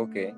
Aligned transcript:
Okay. 0.00 0.32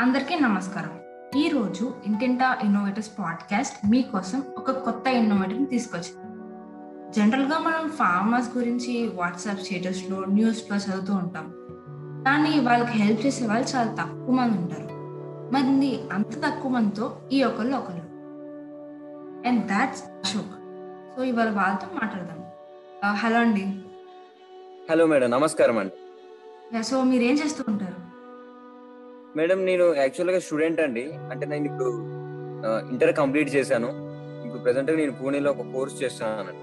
అందరికీ 0.00 0.40
నమస్కారం. 0.40 1.00
ఈ 1.40 1.48
రోజు 1.48 1.94
ఇంటింటా 2.06 2.58
ఇన్నోవేటర్స్ 2.64 3.10
పాడ్కాస్ట్ 3.18 3.90
మీకోసం 3.90 4.42
ఒక 4.58 4.70
కొత్త 4.70 5.06
ఇన్నోవేటర్ 5.06 5.68
తీసుకొచ్చింది 5.68 6.26
జనరల్గా 7.12 7.58
మనం 7.58 7.90
ఫార్మర్స్ 7.90 8.56
గురించి 8.56 9.08
వాట్సాప్ 9.14 9.58
స్టేటస్లో 9.58 10.24
న్యూస్లో 10.24 10.76
చదువుతూ 10.76 11.14
ఉంటాం. 11.14 11.54
కానీ 12.24 12.60
వాళ్ళకి 12.60 12.90
హెల్ప్ 12.90 13.26
చేసే 13.26 13.46
వాళ్ళు 13.46 13.76
చాలా 13.76 13.92
తక్కువ 13.92 14.34
మంది 14.34 14.58
ఉంటారు. 14.58 14.88
మరి 15.52 16.00
అంత 16.12 16.46
తక్కువ 16.46 16.70
మందితో 16.70 17.16
ఈ 17.32 17.42
ఒకళ్ళు 17.42 17.76
ఒకళ్ళు. 17.76 18.02
And 19.48 19.66
that's 19.66 20.02
Ashok. 20.04 20.54
సో 21.16 21.24
ఇవాళ 21.24 21.50
వాళ్ళతో 21.50 21.86
మాట్లాడదాం. 21.94 22.38
హలో 23.14 23.38
అండి. 23.38 23.82
హలో 24.90 25.04
మేడం 25.06 25.28
నమస్కారం 25.30 25.78
అండి. 25.80 26.82
సో 26.88 26.96
మీరు 27.08 27.24
ఏం 27.30 27.34
చేస్తూ 27.40 27.62
ఉంటారు? 27.70 27.98
మేడం 29.38 29.58
నేను 29.68 29.86
యాక్చువల్గా 30.02 30.38
స్టూడెంట్ 30.44 30.80
అండి. 30.84 31.02
అంటే 31.30 31.44
నేను 31.50 31.66
ఇప్పుడు 31.70 31.90
ఇంటర్ 32.92 33.12
కంప్లీట్ 33.18 33.50
చేశాను. 33.56 33.90
ఇప్పుడు 34.44 34.60
ప్రెసెంట్ 34.62 34.90
నేను 35.00 35.14
పూణేలో 35.20 35.50
ఒక 35.54 35.66
కోర్స్ 35.74 35.96
చేస్తున్నాను. 36.02 36.54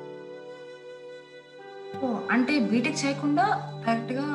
అంటే 2.32 2.54
బీటెక్ 2.72 3.00
చేయకుండా 3.06 3.46
డైరెక్ట్గా 3.86 4.26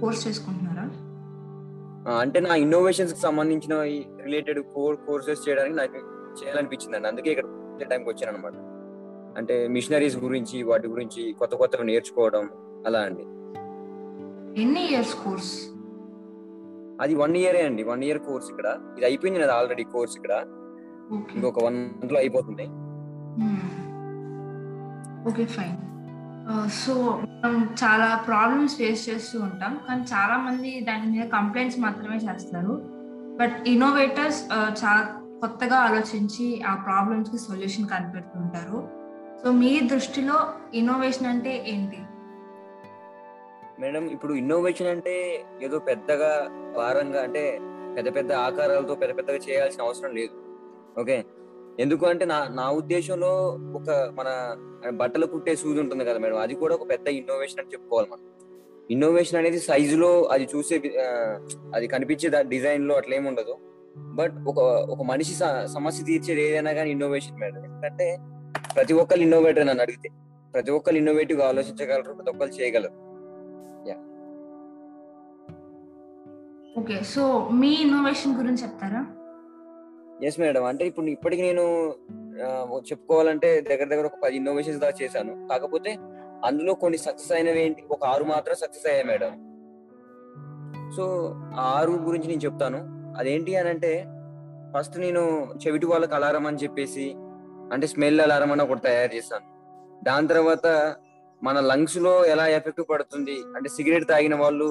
కోర్స్ 0.00 0.28
చేసుకుంటున్నారా? 0.28 0.86
అంటే 2.20 2.40
నా 2.48 2.54
ఇన్నోవేషన్స్కి 2.64 3.20
సంబంధించిన 3.26 3.74
రిలేటెడ్ 4.26 4.60
కోర్ 4.74 4.98
కోర్సెస్ 5.06 5.44
చేయడానికి 5.48 5.76
నాకు 5.82 5.98
చేయాలనిపించింది 6.40 6.96
అండి 6.96 7.10
అందుకే 7.12 7.30
ఇక్కడ 7.34 7.46
టైంకి 7.92 8.10
వచ్చాను 8.10 8.32
అనమాట 8.34 8.56
అంటే 9.40 9.54
మిషనరీస్ 9.76 10.18
గురించి 10.26 10.58
వాటి 10.70 10.88
గురించి 10.94 11.22
కొత్త 11.40 11.54
కొత్తవి 11.62 11.88
నేర్చుకోవడం 11.90 12.44
అలా 12.86 13.00
అండి. 13.08 13.24
ఎన్ని 14.62 14.82
ఇయర్స్ 14.90 15.14
కోర్స్? 15.24 15.52
అది 17.02 17.14
వన్ 17.14 17.34
ఇయరే 17.36 17.60
అండి. 17.66 17.82
వన్ 17.90 18.02
ఇయర్ 18.04 18.18
కోర్స్ 18.18 18.48
ఇక్కడ. 18.50 18.68
ఇది 18.96 19.06
అయిపోయింది 19.06 19.40
నాది 19.40 19.52
ఆల్రెడీ 19.52 19.84
కోర్స్ 19.94 20.16
ఇక్కడ. 20.16 20.34
ఓకే. 21.12 21.32
ఇంకొక 21.34 21.64
వన్ 21.64 21.78
మంత్లో 22.00 22.18
అయిపోతుంది 22.18 22.66
ఓకే 25.28 25.44
ఫైన్. 25.56 25.78
సో 26.82 26.94
మనం 27.24 27.56
చాలా 27.82 28.08
ప్రాబ్లమ్స్ 28.26 28.74
ఫేస్ 28.76 29.02
చేస్తూ 29.08 29.36
ఉంటాం. 29.40 29.72
కానీ 29.88 30.02
చాలా 30.12 30.36
మంది 30.46 30.70
దాని 30.88 31.06
మీద 31.12 31.26
కంప్లైంట్స్ 31.28 31.80
మాత్రమే 31.80 32.16
చేస్తారు. 32.16 32.74
బట్ 33.40 33.68
ఇన్నోవేటర్స్ 33.68 34.40
చాలా 34.80 35.02
కొత్తగా 35.40 35.76
ఆలోచించి 35.88 36.46
ఆ 36.70 36.72
ప్రాబ్లమ్స్కి 36.86 37.38
సొల్యూషన్ 37.38 37.86
కనిపెడుతుంటారు. 37.92 38.78
సో 39.42 39.50
మీ 39.60 39.72
దృష్టిలో 39.92 40.38
ఇన్నోవేషన్ 40.74 41.26
అంటే 41.26 41.52
ఏంటి? 41.66 42.00
మేడం 43.80 44.06
ఇప్పుడు 44.10 44.34
ఇన్నోవేషన్ 44.34 44.86
అంటే 44.86 45.44
ఏదో 45.62 45.78
పెద్దగా 45.78 46.48
భారంగా 46.76 47.22
అంటే 47.22 47.58
పెద్ద 47.96 48.14
పెద్ద 48.14 48.32
ఆకారాలతో 48.32 48.94
పెద్ద 48.94 49.16
పెద్దగా 49.16 49.36
చేయాల్సిన 49.36 49.82
అవసరం 49.82 50.14
లేదు. 50.14 50.32
ఓకే? 51.00 51.24
ఎందుకు 51.80 52.06
అంటే 52.06 52.24
నా 52.24 52.48
నా 52.48 52.70
ఉద్దేశంలో 52.70 53.58
ఒక 53.74 53.90
మన 53.90 54.56
బట్టలు 54.90 55.26
కుట్టే 55.26 55.56
సూది 55.56 55.80
ఉంటుంది 55.80 56.04
కదా 56.04 56.18
మేడం 56.18 56.38
అది 56.38 56.54
కూడా 56.54 56.74
ఒక 56.74 56.90
పెద్ద 56.90 57.08
ఇన్నోవేషన్ 57.08 57.60
అని 57.60 57.68
చెప్పుకోవాలి 57.68 58.08
మనం. 58.10 58.22
ఇన్నోవేషన్ 58.90 59.38
అనేది 59.38 59.60
సైజులో 59.60 60.22
అది 60.22 60.48
చూసే 60.56 60.82
అది 61.74 61.86
కనిపించే 61.86 62.42
డిజైన్లో 62.48 62.94
అట్లా 62.94 63.16
ఏమి 63.16 63.28
ఉండదు. 63.28 63.56
బట్ 63.96 64.32
ఒక 64.48 64.58
ఒక 64.90 65.02
మనిషి 65.02 65.34
స- 65.34 65.64
సమస్య 65.64 66.04
తీర్చేది 66.04 66.42
ఏదైనా 66.42 66.72
కానీ 66.72 66.90
ఇన్నోవేషన్ 66.90 67.40
మేడం. 67.40 67.64
ఎందుకంటే 67.64 68.18
ప్రతి 68.76 68.94
ఒక్కరు 68.94 69.20
ఇన్నోవేటర్ 69.20 69.66
నన్ను 69.66 69.82
అడిగితే. 69.82 70.08
ప్రతి 70.54 70.70
ఒక్కరు 70.70 70.96
ఇన్నోవేటివ్ 70.96 71.40
ఆలోచించగలరు 71.40 72.12
ప్రతి 72.12 72.30
ఒక్కరు 72.30 72.48
చేయగలరు. 72.48 73.09
ఓకే 76.78 76.96
సో 77.12 77.22
మీ 77.60 77.70
ఇన్నోవేషన్ 77.84 78.36
గురించి 78.40 78.62
చెప్తారా? 78.64 79.00
ఎస్ 80.26 80.38
మేడం 80.40 80.64
అంటే 80.70 80.84
ఇప్పుడు 80.90 81.06
ఇప్పటికి 81.16 81.42
నేను 81.42 81.64
చెప్పుకోవాలంటే 82.88 83.48
దగ్గర 83.68 83.86
దగ్గర 83.92 84.06
ఒక 84.10 84.18
పది 84.24 84.34
ఇన్నోవేషన్స్ 84.40 84.80
దాకా 84.84 84.96
చేశాను. 85.02 85.32
కాకపోతే 85.50 85.90
అందులో 86.48 86.72
కొన్ని 86.82 86.98
సక్సెస్ 87.06 87.32
అయినవి 87.36 87.60
ఏంటి? 87.64 87.82
ఒక 87.94 88.02
ఆరు 88.12 88.24
మాత్రం 88.32 88.56
సక్సెస్ 88.62 88.86
అయ్యాయి 88.90 89.08
మేడం 89.10 89.32
సో 90.96 91.04
ఆ 91.60 91.64
ఆరు 91.78 91.92
గురించి 92.08 92.28
నేను 92.28 92.44
చెప్తాను. 92.46 92.80
అదేంటి 93.18 93.52
అని 93.60 93.70
అంటే 93.74 93.92
ఫస్ట్ 94.74 94.96
నేను 95.04 95.22
చెవిటి 95.62 95.86
వాళ్ళకి 95.86 96.14
అలారం 96.18 96.44
అని 96.50 96.60
చెప్పేసి 96.64 97.06
అంటే 97.72 97.86
స్మెల్ 97.92 98.20
అలారం 98.26 98.52
అని 98.52 98.62
ఒకటి 98.66 98.82
తయారు 98.88 99.12
చేశాను. 99.16 99.46
దాని 100.08 100.28
తర్వాత 100.28 100.66
మన 101.46 101.58
లంగ్స్లో 101.70 102.12
ఎలా 102.32 102.46
ఎఫెక్ట్ 102.56 102.82
పడుతుంది? 102.90 103.36
అంటే 103.56 103.68
సిగరెట్ 103.74 104.06
తాగిన 104.10 104.34
వాళ్ళు 104.42 104.66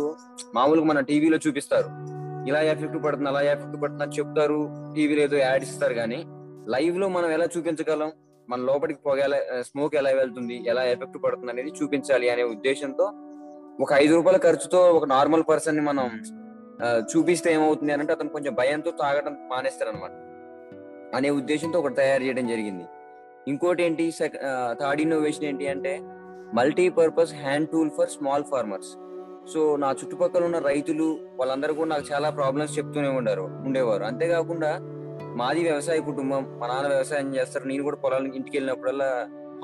మామూలుగా 0.57 0.87
మన 0.89 0.99
టీవీలో 1.09 1.37
చూపిస్తారు. 1.45 1.89
ఇలా 2.49 2.59
ఎఫెక్ట్ 2.71 2.97
పడుతుంది 3.05 3.29
అలా 3.31 3.41
ఎఫెక్ట్ 3.53 3.77
పడుతుంది 3.83 4.03
అని 4.05 4.15
చెప్తారు. 4.17 4.59
టీవీలో 4.95 5.21
ఏదో 5.27 5.37
యాడ్ 5.45 5.63
ఇస్తారు 5.67 5.95
కానీ 6.01 6.19
లైవ్లో 6.73 7.07
మనం 7.15 7.29
ఎలా 7.37 7.47
చూపించగలం? 7.53 8.11
మన 8.47 8.59
లోపలికి 8.69 8.99
పొగ 9.07 9.19
ఎలా 9.27 9.39
స్మోక్ 9.69 9.95
ఎలా 10.01 10.11
వెళ్తుంది? 10.19 10.57
ఎలా 10.71 10.83
ఎఫెక్ట్ 10.93 11.17
పడుతుంది 11.25 11.51
అనేది 11.53 11.71
చూపించాలి 11.79 12.29
అనే 12.33 12.43
ఉద్దేశంతో 12.53 13.07
ఒక 13.85 13.89
ఐదు 14.03 14.13
రూపాయల 14.17 14.37
ఖర్చుతో 14.45 14.79
ఒక 14.99 15.05
నార్మల్ 15.15 15.43
పర్సన్ని 15.49 15.83
మనం 15.89 16.05
చూపిస్తే 17.11 17.49
ఏమవుతుంది 17.57 17.91
అని 17.93 18.01
అంటే 18.03 18.13
అతను 18.17 18.33
కొంచెం 18.35 18.53
భయంతో 18.59 18.91
తాగడం 19.01 19.33
మానేస్తారు 19.51 19.89
అనమాట 19.93 20.13
అనే 21.17 21.29
ఉద్దేశంతో 21.39 21.77
ఒకటి 21.81 21.95
తయారు 22.01 22.23
చేయడం 22.27 22.47
జరిగింది. 22.53 22.85
ఇంకోటి 23.51 23.81
ఏంటి? 23.87 24.05
థర్డ్ 24.81 25.01
ఇన్నోవేషన్ 25.05 25.45
ఏంటి 25.49 25.67
అంటే 25.73 25.93
multipurpose 26.57 27.33
hand 27.41 27.67
tool 27.71 27.91
for 27.97 28.11
small 28.15 28.45
farmers. 28.51 28.91
So 29.51 29.59
నా 29.83 29.89
చుట్టుపక్కల 29.99 30.43
ఉన్న 30.49 30.59
రైతులు 30.69 31.07
వాళ్ళందరూ 31.39 31.73
కూడా 31.79 31.89
నాకు 31.93 32.05
చాలా 32.11 32.29
ప్రాబ్లమ్స్ 32.39 32.73
చెప్తూనే 32.77 33.11
ఉండారు 33.19 33.45
ఉండేవారు. 33.67 34.03
అంతేకాకుండా 34.09 34.71
మాది 35.39 35.61
వ్యవసాయ 35.67 35.99
కుటుంబం 36.09 36.41
మా 36.59 36.65
నాన్న 36.71 36.87
వ్యవసాయం 36.93 37.27
చేస్తారు 37.37 37.65
నేను 37.71 37.83
కూడా 37.87 37.97
పొలానికి 38.03 38.35
ఇంటికి 38.39 38.55
వెళ్ళినప్పుడల్లా 38.57 39.09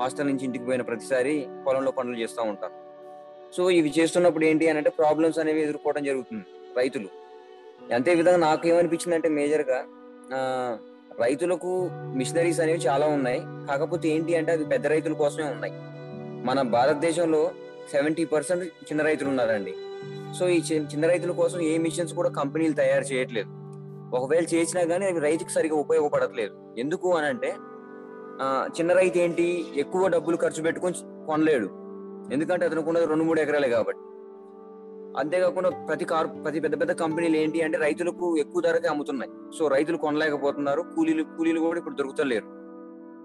హాస్టల్ 0.00 0.28
నుంచి 0.30 0.44
ఇంటికి 0.48 0.64
పోయిన 0.68 0.82
ప్రతిసారి 0.90 1.34
పొలంలో 1.66 1.92
పనులు 1.98 2.16
చేస్తూ 2.22 2.42
ఉంటాను 2.52 2.76
సో 3.56 3.62
ఇవి 3.78 3.90
చేస్తున్నప్పుడు 3.98 4.44
ఏంటి 4.50 4.64
అని 4.70 4.78
అంటే 4.80 4.92
ప్రాబ్లమ్స్ 5.00 5.38
అనేవి 5.42 5.60
ఎదుర్కోవడం 5.66 6.04
జరుగుతుంది 6.10 6.44
రైతులు. 6.78 7.08
అంతే 7.96 8.12
విధంగా 8.20 8.40
నాకు 8.48 8.64
ఏమనిపించింది 8.72 9.16
అంటే 9.18 9.28
మేజర్గా 9.38 9.78
రైతులకు 11.24 11.72
మిషనరీస్ 12.20 12.60
అనేవి 12.62 12.80
చాలా 12.88 13.06
ఉన్నాయి. 13.16 13.40
కాకపోతే 13.68 14.06
ఏంటి 14.14 14.32
అంటే 14.40 14.50
అది 14.56 14.64
పెద్ద 14.72 14.86
రైతుల 14.94 15.14
కోసమే 15.22 15.46
ఉన్నాయి. 15.56 15.74
మన 16.44 16.62
భారతదేశంలో 16.62 17.50
సెవెంటీ 17.90 18.24
పర్సెంట్ 18.24 18.64
చిన్న 18.64 19.02
రైతులు 19.02 19.28
ఉన్నారండి. 19.28 19.74
సో 20.38 20.48
ఈ 20.48 20.60
చి- 20.60 20.82
చిన్న 20.82 21.06
రైతుల 21.06 21.30
కోసం 21.30 21.60
ఏ 21.60 21.78
మిషన్స్ 21.78 22.14
కూడా 22.14 22.28
కంపెనీలు 22.28 22.72
తయారు 22.72 23.04
చేయట్లేదు. 23.04 23.48
ఒకవేళ 24.16 24.46
చేసినా 24.54 24.84
కానీ 24.84 25.06
అవి 25.06 25.20
రైతుకు 25.20 25.48
సరిగా 25.48 25.76
ఉపయోగపడట్లేదు. 25.76 26.74
ఎందుకు 26.78 27.16
అని 27.16 27.26
అంటే 27.26 27.54
చిన్న 28.80 28.92
రైతు 28.92 29.18
ఏంటి? 29.18 29.66
ఎక్కువ 29.76 30.08
డబ్బులు 30.08 30.36
ఖర్చు 30.36 30.62
పెట్టుకొని 30.62 30.94
కొనలేడు. 31.26 31.66
ఎందుకంటే 32.32 32.66
అతనికి 32.66 32.88
ఉన్నది 32.88 33.06
రెండు 33.06 33.24
మూడు 33.24 33.40
ఎకరాలే 33.40 33.68
కాబట్టి. 33.68 34.00
అంతేకాకుండా 35.18 35.70
ప్రతి 35.70 36.04
కార్ 36.04 36.26
ప్రతి 36.26 36.60
పెద్ద 36.60 36.80
పెద్ద 36.80 36.92
కంపెనీలు 36.92 37.36
ఏంటి 37.36 37.62
అంటే 37.62 37.78
రైతులకు 37.78 38.36
ఎక్కువ 38.36 38.62
ధరకే 38.62 38.88
అమ్ముతున్నాయి. 38.88 39.32
సో 39.58 39.68
రైతులు 39.68 39.96
కొనలేకపోతున్నారు. 39.96 40.82
కూలీలు 40.96 41.22
కూలీలు 41.22 41.60
కూడా 41.60 41.78
ఇప్పుడు 41.78 41.94
దొరుకుతలేరు. 41.94 42.55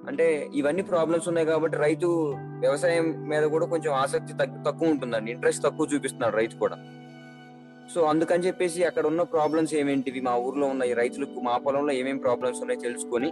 అంటే 0.08 0.50
ఇవన్నీ 0.60 0.84
ప్రాబ్లమ్స్ 0.84 1.28
ఉన్నాయి 1.28 1.48
కాబట్టి 1.48 1.78
రైతు 1.78 2.08
వ్యవసాయం 2.60 3.06
మీద 3.30 3.44
కూడా 3.44 3.66
కొంచెం 3.66 3.92
ఆసక్తి 3.94 4.34
తక్కువ 4.68 4.94
ఉంటుందండి. 4.94 5.32
ఇంట్రెస్ట్ 5.32 5.64
తక్కువ 5.64 5.88
చూపిస్తున్నాడు 5.94 6.36
రైతు 6.36 6.56
కూడా. 6.56 6.78
సో 7.94 8.02
అందుకని 8.04 8.46
చెప్పేసి 8.48 8.84
అక్కడ 8.84 9.06
ఉన్న 9.06 9.22
ప్రాబ్లమ్స్ 9.22 9.74
ఏమేంటివి? 9.74 10.22
మా 10.22 10.36
ఊర్లో 10.38 10.68
ఉన్నాయి 10.68 10.94
రైతులకు 10.94 11.40
మా 11.40 11.58
పొలంలో 11.58 11.94
ఏమేమి 11.94 12.20
ప్రాబ్లమ్స్ 12.20 12.62
ఉన్నాయో 12.62 12.82
తెలుసుకొని 12.82 13.32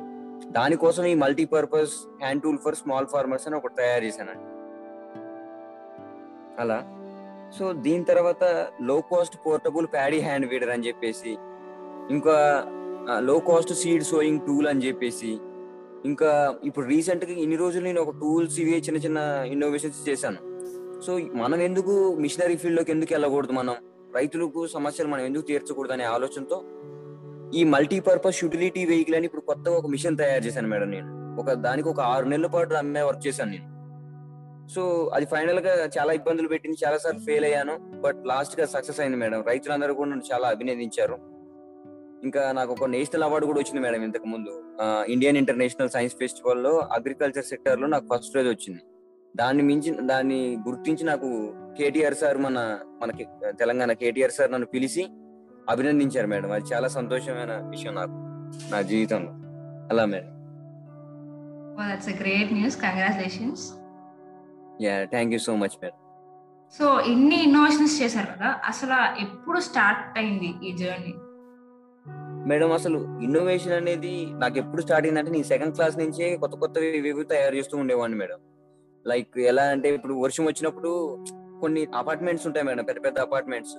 దానికోసం 0.52 1.06
ఈ 1.06 1.14
multipurpose 1.14 1.94
hand 2.24 2.44
tool 2.44 2.58
for 2.58 2.76
small 2.76 3.08
farmers 3.08 3.48
అని 3.48 3.56
ఒకటి 3.56 3.76
తయారు 3.76 4.04
చేశానండి. 4.06 4.46
అలా. 6.60 6.80
సో 7.58 7.74
దీని 7.74 8.04
తర్వాత 8.04 8.44
low 8.82 9.02
cost 9.02 9.38
portable 9.46 9.88
paddy 9.94 10.20
hand 10.20 10.48
weeder 10.48 10.70
అని 10.70 10.88
చెప్పేసి 10.88 11.32
ఇంకా 12.16 12.38
లో 13.20 13.40
కాస్ట్ 13.40 13.74
సీడ్ 13.74 14.04
సోయింగ్ 14.04 14.40
టూల్ 14.40 14.68
అని 14.68 14.88
చెప్పేసి 14.88 15.32
ఇంకా 16.06 16.56
ఇప్పుడు 16.64 16.86
రీసెంట్గా 16.86 17.32
ఇన్ని 17.32 17.56
రోజులు 17.56 17.84
నేను 17.84 18.02
ఒక 18.02 18.10
టూల్స్ 18.10 18.60
ఇవి 18.60 18.78
చిన్న 18.78 19.00
చిన్న 19.00 19.18
ఇన్నోవేషన్స్ 19.48 20.10
చేశాను. 20.10 20.38
సో 21.02 21.18
మనం 21.18 21.62
ఎందుకు 21.62 22.16
మిషనరీ 22.16 22.56
ఫీల్డ్లోకి 22.56 22.92
ఎందుకు 22.92 23.14
వెళ్ళకూడదు 23.14 23.52
మనం? 23.52 23.76
రైతులకు 24.16 24.68
సమస్యలు 24.68 25.10
మనం 25.10 25.26
ఎందుకు 25.26 25.44
తీర్చకూడదు 25.44 25.94
అనే 25.94 26.04
ఆలోచనతో 26.04 26.64
ఈ 27.54 27.64
మల్టీపర్పస్ 27.64 28.44
యూటిలిటీ 28.44 28.86
వెహికల్ 28.86 29.16
అని 29.16 29.26
ఇప్పుడు 29.26 29.42
కొత్తగా 29.42 29.76
ఒక 29.76 29.88
మిషన్ 29.88 30.18
తయారు 30.18 30.44
చేశాను 30.44 30.68
మేడం 30.68 30.92
నేను. 30.92 31.40
ఒక 31.42 31.54
దానికి 31.54 31.90
ఒక 31.90 32.00
ఆరు 32.00 32.26
నెలల 32.26 32.48
పాటు 32.48 32.74
అమ్మే 32.74 33.02
వర్క్ 33.02 33.28
చేశాను 33.28 33.52
నేను. 33.52 33.80
సో 34.74 35.12
అది 35.14 35.26
ఫైనల్గా 35.26 35.90
చాలా 36.00 36.14
ఇబ్బందులు 36.14 36.48
పెట్టింది 36.48 36.78
చాలా 36.86 36.98
సార్లు 36.98 37.20
ఫెయిల్ 37.20 37.46
అయ్యాను 37.46 38.02
బట్ 38.02 38.18
లాస్ట్గా 38.26 38.66
సక్సెస్ 38.66 39.00
అయింది 39.00 39.18
మేడం. 39.18 39.44
రైతులందరూ 39.48 39.94
కూడా 39.94 40.10
నన్ను 40.10 40.34
చాలా 40.34 40.48
అభినందించారు. 40.48 41.29
ఇంకా 42.24 42.52
నాకు 42.52 42.72
ఒక 42.72 42.88
నేషనల్ 42.96 43.24
అవార్డు 43.24 43.46
కూడా 43.46 43.60
వచ్చింది 43.60 43.82
మేడం 43.82 44.02
ఇంతకు 44.04 44.26
ముందు. 44.26 44.54
ఇండియన్ 45.08 45.38
ఇంటర్నేషనల్ 45.38 45.90
సైన్స్ 45.90 46.16
ఫెస్టివల్లో 46.16 46.74
అగ్రికల్చర్ 46.98 47.46
సెక్టర్లో 47.46 47.88
నాకు 47.88 48.06
ఫస్ట్ 48.12 48.34
ప్రైజ్ 48.34 48.50
వచ్చింది. 48.50 48.82
దాన్ని 49.36 49.64
మించి 49.64 49.92
దాన్ని 50.12 50.40
గుర్తించి 50.68 51.04
నాకు 51.04 51.28
కేటీఆర్ 51.78 52.14
సార్ 52.14 52.38
మన 52.38 52.58
మనకి 53.02 53.24
తెలంగాణ 53.60 53.92
కేటీఆర్ 53.94 54.32
సార్ 54.32 54.52
నన్ను 54.52 54.68
పిలిచి 54.68 55.04
అభినందించారు 55.70 56.28
మేడం. 56.28 56.52
అది 56.52 56.66
చాలా 56.74 56.88
సంతోషమైన 56.88 57.54
విషయం 57.70 57.96
నాకు 57.96 58.18
నా 58.72 58.82
జీవితంలో. 58.82 59.32
అలా 59.92 60.06
madam. 60.06 60.34
That's 61.80 62.10
great 62.22 62.52
news 62.54 62.78
congratulations 62.82 63.66
yeah 64.82 64.96
thank 65.06 65.34
you 65.34 65.40
so 65.40 65.56
much 65.56 65.78
madam 65.84 65.98
so 66.74 67.00
ఇన్ని 67.12 67.38
ఇన్నోవేషన్స్ 67.44 67.96
చేశారు 68.02 68.28
కదా 68.34 68.50
అసలు 68.66 68.98
ఎప్పుడు 69.22 69.60
స్టార్ట్ 69.60 70.18
అయింది 70.20 70.50
ఈ 70.68 70.72
జర్నీ 70.78 71.14
మేడం 72.48 72.72
అసలు 72.72 73.00
ఇన్నోవేషన్ 73.24 73.74
అనేది 73.74 74.26
నాకు 74.32 74.58
ఎప్పుడు 74.58 74.82
స్టార్ట్ 74.82 75.08
అయిందంటే 75.08 75.32
నేను 75.32 75.44
సెకండ్ 75.44 75.76
క్లాస్ 75.76 75.98
నుంచే 75.98 76.38
కొత్త 76.38 76.56
కొత్తవి 76.56 76.88
ఇవి 76.98 77.24
తయారు 77.24 77.56
చేస్తూ 77.56 77.78
ఉండేవాడిని 77.78 78.20
మేడం. 78.20 78.40
లైక్ 79.08 79.40
ఎలా 79.40 79.64
అంటే 79.64 79.90
ఇప్పుడు 79.90 80.14
వర్షం 80.14 80.46
వచ్చినప్పుడు 80.46 81.26
కొన్ని 81.62 81.88
అపార్ట్మెంట్స్ 81.96 82.48
ఉంటాయి 82.48 82.66
మేడం 82.66 82.84
పెద్ద 82.84 83.06
పెద్ద 83.06 83.20
అపార్ట్మెంట్స్ 83.20 83.76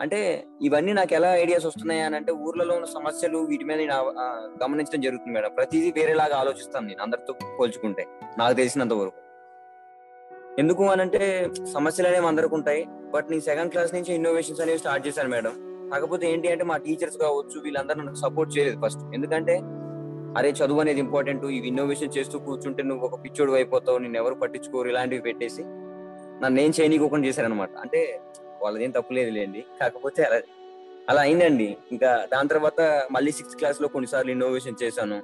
అంటే 0.00 0.44
ఇవన్నీ 0.62 0.92
నాకు 0.92 1.14
ఎలా 1.14 1.36
ఐడియాస్ 1.36 1.66
వస్తున్నాయి 1.66 2.00
అని 2.00 2.16
అంటే 2.16 2.32
ఊర్లలో 2.32 2.74
ఉన్న 2.74 2.84
సమస్యలు 2.84 3.38
వీటి 3.38 3.64
మీద 3.64 3.78
నేను 3.78 3.92
గమనించడం 4.64 5.00
జరుగుతుంది 5.00 5.34
మేడం. 5.34 5.50
ప్రతిదీ 5.50 5.92
వేరేలాగా 6.00 6.36
ఆలోచిస్తాను 6.36 6.86
నేను 6.86 7.02
అందరితో 7.02 7.34
పోల్చుకుంటే 7.60 8.06
నాకు 8.38 8.54
తెలిసినంత 8.54 8.92
వరకు. 8.92 9.20
ఎందుకు 10.58 10.84
అని 10.84 11.02
అంటే 11.02 11.50
సమస్యలు 11.72 12.08
అనేవి 12.08 12.26
అందరికి 12.26 12.54
ఉంటాయి. 12.54 12.86
బట్ 13.14 13.30
నేను 13.30 13.42
సెకండ్ 13.42 13.70
క్లాస్ 13.70 13.94
నుంచి 13.94 14.14
ఇన్నోవేషన్స్ 14.14 14.60
అనేవి 14.60 14.78
స్టార్ట్ 14.78 15.06
చేశాను 15.06 15.28
మేడం. 15.28 15.75
కాకపోతే 15.92 16.32
ఏంటి 16.32 16.48
అంటే 16.48 16.64
మా 16.64 16.76
టీచర్స్ 16.76 17.18
కావచ్చు 17.18 17.56
వీళ్ళందరూ 17.64 17.98
నన్ను 17.98 18.14
సపోర్ట్ 18.14 18.58
చేయలేదు 18.58 18.78
ఫస్ట్. 18.86 19.02
ఎందుకంటే 19.14 19.56
అరే 20.38 20.50
చదువు 20.50 20.80
అనేది 20.80 21.00
ఇంపార్టెంట్ 21.00 21.44
ఇవి 21.44 21.68
ఇన్నోవేషన్ 21.68 22.18
చేస్తూ 22.18 22.38
కూర్చుంటే 22.38 22.82
నువ్వు 22.82 23.04
ఒక 23.06 23.24
పిచ్చోడు 23.24 23.52
అయిపోతావు 23.52 23.98
నేను 23.98 24.16
ఎవరు 24.16 24.34
పట్టించుకోరు 24.34 24.88
ఇలాంటివి 24.88 25.22
పెట్టేసి 25.22 25.62
నన్ను 26.42 26.60
ఏం 26.60 26.72
చేయనీకోకుండా 26.80 27.26
చేశారనమాట 27.28 27.70
అంటే 27.84 28.00
వాళ్ళదేం 28.62 28.90
తప్పులేదు 28.90 29.30
లేండి. 29.30 29.60
కాకపోతే 29.80 30.22
అలా 30.22 30.38
అలా 31.10 31.20
అయిందండి. 31.20 31.76
ఇంకా 31.92 32.10
దాని 32.32 32.48
తర్వాత 32.48 32.80
మళ్ళీ 33.12 33.32
సిక్స్త్ 33.32 33.56
క్లాస్లో 33.56 33.88
కొన్నిసార్లు 33.88 34.30
ఇన్నోవేషన్ 34.30 34.82
చేశాను. 34.82 35.18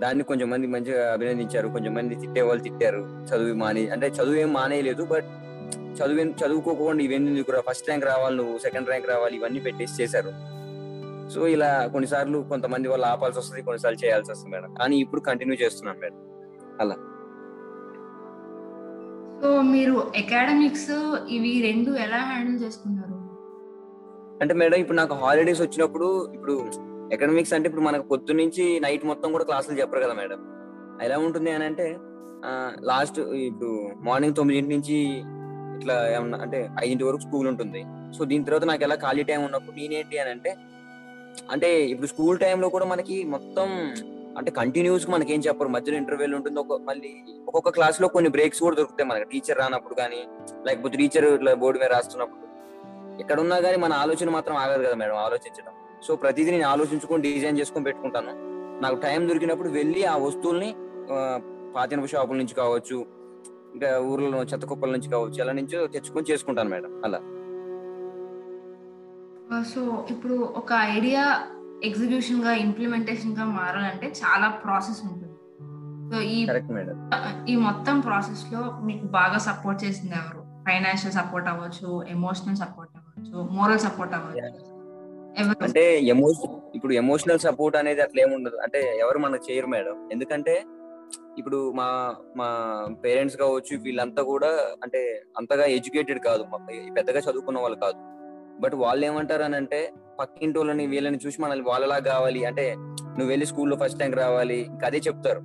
దాన్ని 0.00 0.24
కొంచెం 0.24 0.50
మంది 0.50 0.66
మంచిగా 0.66 1.12
అభినందించారు 1.12 1.68
కొంచెం 1.68 1.94
మంది 1.94 2.14
తిట్టే 2.14 2.42
వాళ్ళు 2.42 2.62
తిట్టారు. 2.62 3.02
చదువు 3.28 3.54
మానే 3.54 3.86
అంటే 3.86 4.06
చదువు 4.08 4.34
ఏం 4.34 4.52
మానేయలేదు 4.52 5.04
బట్ 5.04 5.28
చదువు 5.98 6.26
చదువుకోకుండా 6.42 7.02
ఇవన్నీ 7.06 7.30
నీకు 7.38 7.62
ఫస్ట్ 7.68 7.88
ర్యాంక్ 7.90 8.06
రావాలి 8.12 8.36
నువ్వు 8.40 8.54
సెకండ్ 8.66 8.90
ర్యాంక్ 8.92 9.08
రావాలి 9.14 9.34
ఇవన్నీ 9.40 9.62
పెట్టేసి 9.66 9.94
చేశారు. 10.02 10.32
సో 11.32 11.40
ఇలా 11.54 11.68
కొన్నిసార్లు 11.92 12.38
కొంతమంది 12.52 12.86
వాళ్ళు 12.92 13.06
ఆపాల్సి 13.12 13.38
వస్తుంది 13.40 13.60
కొన్నిసార్లు 13.68 13.98
చేయాల్సి 14.04 14.30
వస్తుంది 14.32 14.52
మేడం. 14.54 14.70
కానీ 14.80 14.96
ఇప్పుడు 15.04 15.20
కంటిన్యూ 15.28 15.56
చేస్తున్నాను 15.64 16.00
మేడం. 16.04 16.20
సో 19.42 19.48
మీరు 19.74 19.94
అకాడమిక్స్ 20.20 20.90
ఇవి 21.36 21.52
రెండు 21.68 21.90
ఎలా 22.04 22.20
హ్యాండిల్ 22.30 22.58
చేసుకున్నారు? 22.64 23.16
అంటే 24.42 24.54
మేడం 24.60 24.78
ఇప్పుడు 24.82 24.98
నాకు 25.00 25.14
హాలిడేస్ 25.22 25.62
వచ్చినప్పుడు 25.64 26.08
ఇప్పుడు 26.36 26.54
ఎకనామిక్స్ 27.14 27.54
అంటే 27.56 27.66
ఇప్పుడు 27.70 27.84
మనకు 27.86 28.04
పొద్దు 28.12 28.32
నుంచి 28.40 28.64
నైట్ 28.84 29.04
మొత్తం 29.10 29.28
కూడా 29.34 29.44
క్లాసులు 29.44 29.76
చెప్పరు 29.80 30.04
కదా 30.04 30.14
మేడం. 30.20 30.40
ఎలా 31.06 31.16
ఉంటుంది 31.26 31.50
అని 31.56 31.64
అంటే 31.70 31.86
లాస్ట్ 32.90 33.18
ఇప్పుడు 33.48 33.72
మార్నింగ్ 34.06 34.36
తొమ్మిదింటి 34.38 34.70
నుంచి 34.74 34.98
ఇట్లా 35.84 36.16
ఏమన్నా 36.16 36.38
అంటే 36.38 36.70
ఐదింటి 36.84 37.04
వరకు 37.04 37.20
స్కూల్ 37.20 37.48
ఉంటుంది. 37.48 37.80
సో 38.18 38.24
దీని 38.24 38.44
తర్వాత 38.44 38.64
నాకు 38.64 38.82
ఎలా 38.82 38.94
ఖాళీ 38.94 39.22
టైం 39.22 39.44
ఉన్నప్పుడు 39.44 39.76
నేనేంటి 39.76 40.18
అని 40.18 40.30
అంటే 40.30 40.56
అంటే 41.50 41.86
ఇప్పుడు 41.86 42.06
స్కూల్ 42.06 42.38
టైంలో 42.38 42.68
కూడా 42.68 42.84
మనకి 42.84 43.24
మొత్తం 43.24 43.68
అంటే 44.38 44.50
కంటిన్యూస్ 44.50 45.10
మనకి 45.10 45.34
ఏం 45.34 45.40
చెప్పరు. 45.40 45.68
మధ్యలో 45.68 45.96
ఇంటర్వ్యూలు 45.96 46.36
ఉంటుంది. 46.36 46.60
ఒక 46.60 46.80
మళ్ళీ 46.80 47.10
ఒక్కొక్క 47.46 47.68
క్లాస్లో 47.68 48.08
కొన్ని 48.08 48.30
బ్రేక్స్ 48.30 48.60
కూడా 48.60 48.76
దొరుకుతాయి 48.76 49.08
మనకి. 49.08 49.24
టీచర్ 49.24 49.58
రానప్పుడు 49.58 49.94
కానీ 49.94 50.20
లేకపోతే 50.66 50.96
టీచర్ 50.96 51.24
ఇట్లా 51.24 51.54
బోర్డు 51.54 51.80
మీద 51.80 51.88
రాస్తున్నప్పుడు. 51.88 52.40
ఎక్కడ 53.20 53.40
ఉన్నా 53.40 53.60
కానీ 53.60 53.76
మన 53.76 53.92
ఆలోచన 53.92 54.30
మాత్రం 54.30 54.56
ఆగదు 54.56 54.82
కదా 54.82 54.94
మేడం 54.94 55.16
ఆలోచించడం. 55.16 55.72
సో 56.06 56.16
ప్రతిదీ 56.16 56.50
నేను 56.50 56.68
ఆలోచించుకొని 56.68 57.22
డిజైన్ 57.22 57.58
చేసుకొని 57.58 57.84
పెట్టుకుంటాను. 57.84 58.32
నాకు 58.82 58.94
టైం 58.94 59.28
దొరికినప్పుడు 59.28 59.68
వెళ్ళి 59.68 60.04
ఆ 60.04 60.16
వస్తువుల్ని 60.16 60.74
ఆ, 61.12 61.40
పాతినపు 61.76 62.06
షాపుల 62.06 62.36
నుంచి 62.36 62.54
కావచ్చు 62.54 63.06
ఇంకా 63.74 63.88
ఊర్లలో 64.00 64.42
చెత్త 64.42 64.64
కుప్పల 64.64 64.90
నుంచి 64.90 65.08
కావచ్చు 65.08 65.38
ఎలా 65.40 65.52
నుంచో 65.52 65.86
తెచ్చుకొని 65.86 66.30
చేసుకుంటాను 66.30 66.70
మేడం 66.70 66.92
అలా. 67.04 67.20
సో 69.74 70.06
ఇప్పుడు 70.10 70.34
ఒక 70.56 70.72
ఐడియా 70.96 71.24
ఎగ్జిక్యూషన్గా 71.84 72.52
ఇంప్లిమెంటేషన్గా 72.52 73.44
మారాలంటే 73.44 74.06
చాలా 74.22 74.48
ప్రాసెస్ 74.64 75.00
ఉంటుంది. 75.06 75.30
సో 76.10 76.20
ఈ 76.20 76.38
ఈ 77.52 77.56
మొత్తం 77.56 78.00
ప్రాసెస్లో 78.00 78.60
మీకు 78.82 79.06
బాగా 79.06 79.38
సపోర్ట్ 79.38 79.84
చేసింది 79.84 80.14
ఎవరు? 80.14 80.40
ఫైనాన్షియల్ 80.68 81.14
సపోర్ట్ 81.14 81.48
అవ్వచ్చు 81.48 81.88
ఎమోషనల్ 82.08 82.56
సపోర్ట్ 82.56 82.92
అవ్వచ్చు 82.96 83.36
మోరల్ 83.56 83.78
సపోర్ట్ 83.78 84.14
అవ్వచ్చు. 84.14 84.70
అంటే 85.62 86.00
ఎమోషన్ 86.04 86.54
ఇప్పుడు 86.74 86.92
ఎమోషనల్ 86.92 87.38
సపోర్ట్ 87.38 87.76
అనేది 87.76 88.00
అట్లా 88.02 88.20
ఏముండదు. 88.22 88.56
అంటే 88.56 88.80
ఎవరు 88.98 89.18
మనకు 89.18 89.44
చేయరు 89.50 89.66
మేడం. 89.66 89.96
ఎందుకంటే 90.12 90.54
ఇప్పుడు 91.38 91.72
మా 91.72 92.16
మా 92.36 92.48
పేరెంట్స్ 93.04 93.36
కావచ్చు 93.36 93.78
వీళ్ళంతా 93.78 94.22
కూడా 94.22 94.48
అంటే 94.82 95.22
అంతగా 95.38 95.64
ఎడ్యుకేటెడ్ 95.64 96.18
కాదు. 96.18 96.44
పెద్దగా 96.96 97.20
చదువుకున్న 97.20 97.58
వాళ్ళు 97.58 97.78
కాదు. 97.78 97.96
బట్ 98.60 98.74
వాళ్ళు 98.74 99.06
ఏమంటారు 99.06 99.42
అని 99.42 99.56
అంటే 99.56 99.92
పక్కింటి 100.20 100.58
వాళ్ళని 100.58 100.86
వీళ్ళని 100.86 101.18
చూసి 101.26 101.42
మనల్ని 101.42 101.68
వాళ్ళలా 101.68 101.98
కావాలి. 101.98 102.44
అంటే 102.44 102.74
నువ్వు 102.78 103.26
వెళ్ళి 103.26 103.46
స్కూల్లో 103.46 103.76
ఫస్ట్ 103.76 103.98
ర్యాంక్ 103.98 104.16
రావాలి. 104.16 104.60
ఇంకా 104.60 104.86
అదే 104.86 104.98
చెప్తారు. 104.98 105.40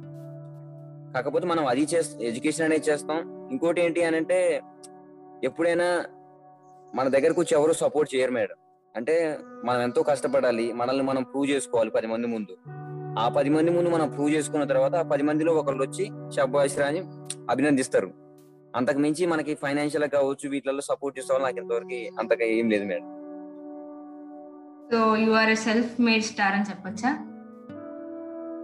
కాకపోతే 1.14 1.46
మనం 1.46 1.68
అది 1.68 1.82
చేస్తాం 1.82 2.22
ఎడ్యుకేషన్ 2.22 2.66
అనేది 2.66 2.90
చేస్తాం. 2.90 3.50
ఇంకోటి 3.52 3.82
ఏంటి 3.82 4.04
అని 4.04 4.18
అంటే 4.18 4.62
ఎప్పుడైనా 5.44 6.06
మన 6.96 7.08
దగ్గరకు 7.08 7.42
వచ్చి 7.42 7.58
ఎవరు 7.58 7.74
సపోర్ట్ 7.74 8.16
చేయరు 8.16 8.32
మేడం. 8.32 8.56
అంటే 8.96 9.38
మనం 9.66 9.82
ఎంతో 9.82 10.04
కష్టపడాలి. 10.04 10.74
మనల్ని 10.74 11.04
మనం 11.04 11.24
ప్రూవ్ 11.24 11.50
చేసుకోవాలి 11.50 11.92
పది 11.92 12.08
మంది 12.08 12.28
ముందు. 12.28 12.58
ఆ 13.18 13.30
పది 13.30 13.50
మంది 13.50 13.72
ముందు 13.72 13.90
మనం 13.90 14.10
ప్రూవ్ 14.10 14.32
చేసుకున్న 14.32 14.64
తర్వాత 14.64 14.96
ఆ 14.96 15.02
పది 15.02 15.24
మందిలో 15.24 15.54
ఒకళ్ళు 15.54 15.84
వచ్చి 15.84 16.12
షబ్బాయిశ్రా 16.36 16.88
అని 16.88 17.00
అభినందిస్తారు. 17.50 18.14
అంతకు 18.76 19.00
మించి 19.00 19.26
మనకి 19.26 19.56
ఫైనాన్షియల్ 19.56 20.10
కావచ్చు 20.10 20.50
వీటిలలో 20.50 20.82
సపోర్ట్ 20.82 21.20
చేసేవాళ్ళు 21.20 21.46
నాకు 21.46 21.58
ఇంతవరకు 21.58 22.20
అంతగా 22.20 22.46
ఏం 22.46 22.70
లేదు 22.70 22.86
madam. 22.86 23.08
So 24.92 25.16
you 25.16 25.32
are 25.32 25.50
a 25.50 25.56
self 25.56 26.02
made 26.02 26.24
star 26.24 26.54
అని 26.54 26.66
చెప్పొచ్చా? 26.70 27.10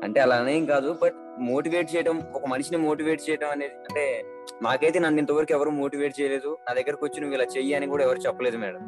అంటే 0.03 0.19
అలానేం 0.19 0.65
కాదు 0.65 1.00
బట్ 1.01 1.13
మోటివేట్ 1.39 1.95
చేయడం 1.95 2.24
ఒక 2.36 2.45
మనిషిని 2.45 2.77
మోటివేట్ 2.77 3.30
చేయడం 3.30 3.50
అనేది 3.50 3.74
అంటే 3.74 4.25
నాకైతే 4.62 5.00
నన్ను 5.00 5.19
ఇంతవరకు 5.19 5.53
ఎవరు 5.53 5.69
మోటివేట్ 5.69 6.19
చేయలేదు. 6.19 6.58
నా 6.69 6.74
దగ్గరకు 6.74 7.05
వచ్చి 7.05 7.22
నువ్వు 7.22 7.36
ఇలా 7.36 7.43
చెయ్యి 7.43 7.74
అని 7.74 7.88
కూడా 7.88 8.03
ఎవరు 8.03 8.19
చెప్పలేదు 8.19 8.58
మేడం. 8.58 8.79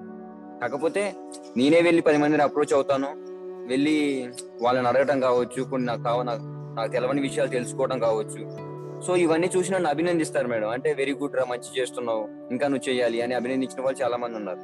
కాకపోతే 0.62 1.16
నేనే 1.58 1.82
వెళ్ళి 1.82 2.02
పది 2.02 2.18
మందిని 2.18 2.44
అప్రోచ్ 2.44 2.74
అవుతాను. 2.74 3.37
వెళ్ళి 3.68 4.30
వాళ్ళని 4.62 4.88
అడగటం 4.88 5.20
కావచ్చు 5.20 5.64
కొన్ని 5.64 5.88
నాకు 5.88 6.02
కావ 6.02 6.24
నాకు 6.24 6.42
నాకు 6.76 6.92
తెలవని 6.92 7.22
విషయాలు 7.22 7.50
తెలుసుకోవడం 7.50 8.00
కావచ్చు. 8.00 8.68
సో 9.02 9.16
ఇవన్నీ 9.16 9.52
చూసి 9.58 9.72
నన్ను 9.72 9.90
అభినందిస్తారు 9.90 10.48
మేడం. 10.48 10.70
అంటే 10.70 10.94
వెరీ 10.94 11.14
గుడ్ 11.14 11.36
రా 11.36 11.46
మంచి 11.46 11.82
చేస్తున్నావు. 11.82 12.28
ఇంకా 12.52 12.68
నువ్వు 12.68 12.90
చేయాలి 12.90 13.22
అని 13.22 13.34
అభినందించిన 13.34 13.82
వాళ్ళు 13.82 14.04
చాలా 14.04 14.18
మంది 14.18 14.38
ఉన్నారు. 14.38 14.60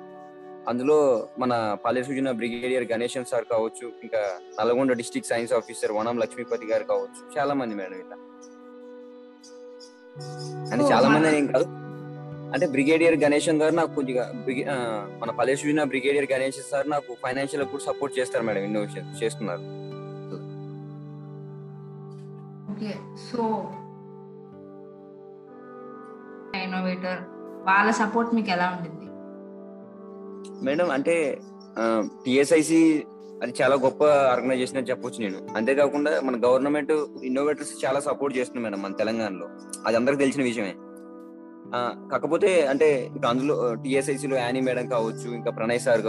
అందులో 0.69 1.29
మన 1.39 1.77
పల్లె 1.85 2.03
సూచన 2.03 2.31
బ్రిగేడియర్ 2.31 2.91
గణేశన్ 2.91 3.25
సార్ 3.25 3.45
కావచ్చు 3.51 3.91
ఇంకా 4.03 4.39
నల్గొండ 4.59 4.93
డిస్ట్రిక్ట్ 4.93 5.29
సైన్స్ 5.29 5.53
ఆఫీసర్ 5.53 5.91
వనం 5.91 6.19
లక్ష్మీపతి 6.19 6.65
గారు 6.65 6.83
కావచ్చు 6.83 7.39
చాలా 7.39 7.53
మంది 7.53 7.75
మేడం 7.75 7.95
ఇట్లా. 7.95 8.17
అంటే 10.73 10.93
చాలా 10.93 11.09
మంది 11.09 11.37
ఏం 11.37 11.47
కాదు. 11.47 11.92
అంటే 12.53 12.65
బ్రిగేడియర్ 12.73 13.15
గణేశన్ 13.23 13.61
గారు 13.61 13.73
నాకు 13.77 13.91
కొద్దిగా 13.97 14.23
మన 15.21 15.29
పల్లె 15.37 15.53
సూచన 15.61 15.83
బ్రిగేడియర్ 15.91 16.27
గణేష్ 16.33 16.59
సార్ 16.71 16.89
నాకు 16.93 17.11
ఫైనాన్షియల్ 17.23 17.63
కూడా 17.71 17.83
సపోర్ట్ 17.89 18.17
చేస్తారు 18.17 18.45
మేడం 18.47 18.65
ఇన్నోవేషన్ 18.67 19.07
చేస్తున్నారు. 19.21 19.63
ఓకే 22.73 22.91
సో 23.29 23.39
ఇన్నోవేటర్ 26.65 27.21
వాళ్ళ 27.69 27.89
సపోర్ట్ 28.01 28.31
మీకు 28.37 28.51
ఎలా 28.57 28.67
ఉండింది? 28.75 29.07
మేడం 30.67 30.89
అంటే 30.97 31.15
టిఎస్ఐసి 32.23 32.79
అది 33.43 33.53
చాలా 33.59 33.75
గొప్ప 33.83 34.03
ఆర్గనైజేషన్ 34.33 34.79
అని 34.79 34.89
చెప్పొచ్చు 34.89 35.19
నేను. 35.23 35.39
అంతేకాకుండా 35.57 36.11
మన 36.27 36.35
గవర్నమెంట్ 36.45 36.91
ఇన్నోవేటర్స్ 37.29 37.73
చాలా 37.85 37.99
సపోర్ట్ 38.07 38.37
చేస్తుంది 38.37 38.63
మేడం 38.65 38.79
మన 38.83 38.99
తెలంగాణలో. 39.01 39.47
అది 39.87 39.95
అందరికి 39.99 40.21
తెలిసిన 40.23 40.43
విషయమే. 40.49 40.73
కాకపోతే 42.11 42.49
అంటే 42.71 42.87
ఇంకా 43.15 43.27
అందులో 43.31 43.55
టిఎస్ఐసిలో 43.83 44.35
యానీ 44.41 44.59
మేడం 44.67 44.85
కావచ్చు 44.95 45.27
ఇంకా 45.39 45.51
ప్రణయ్ 45.57 45.81
సార్ 45.85 46.03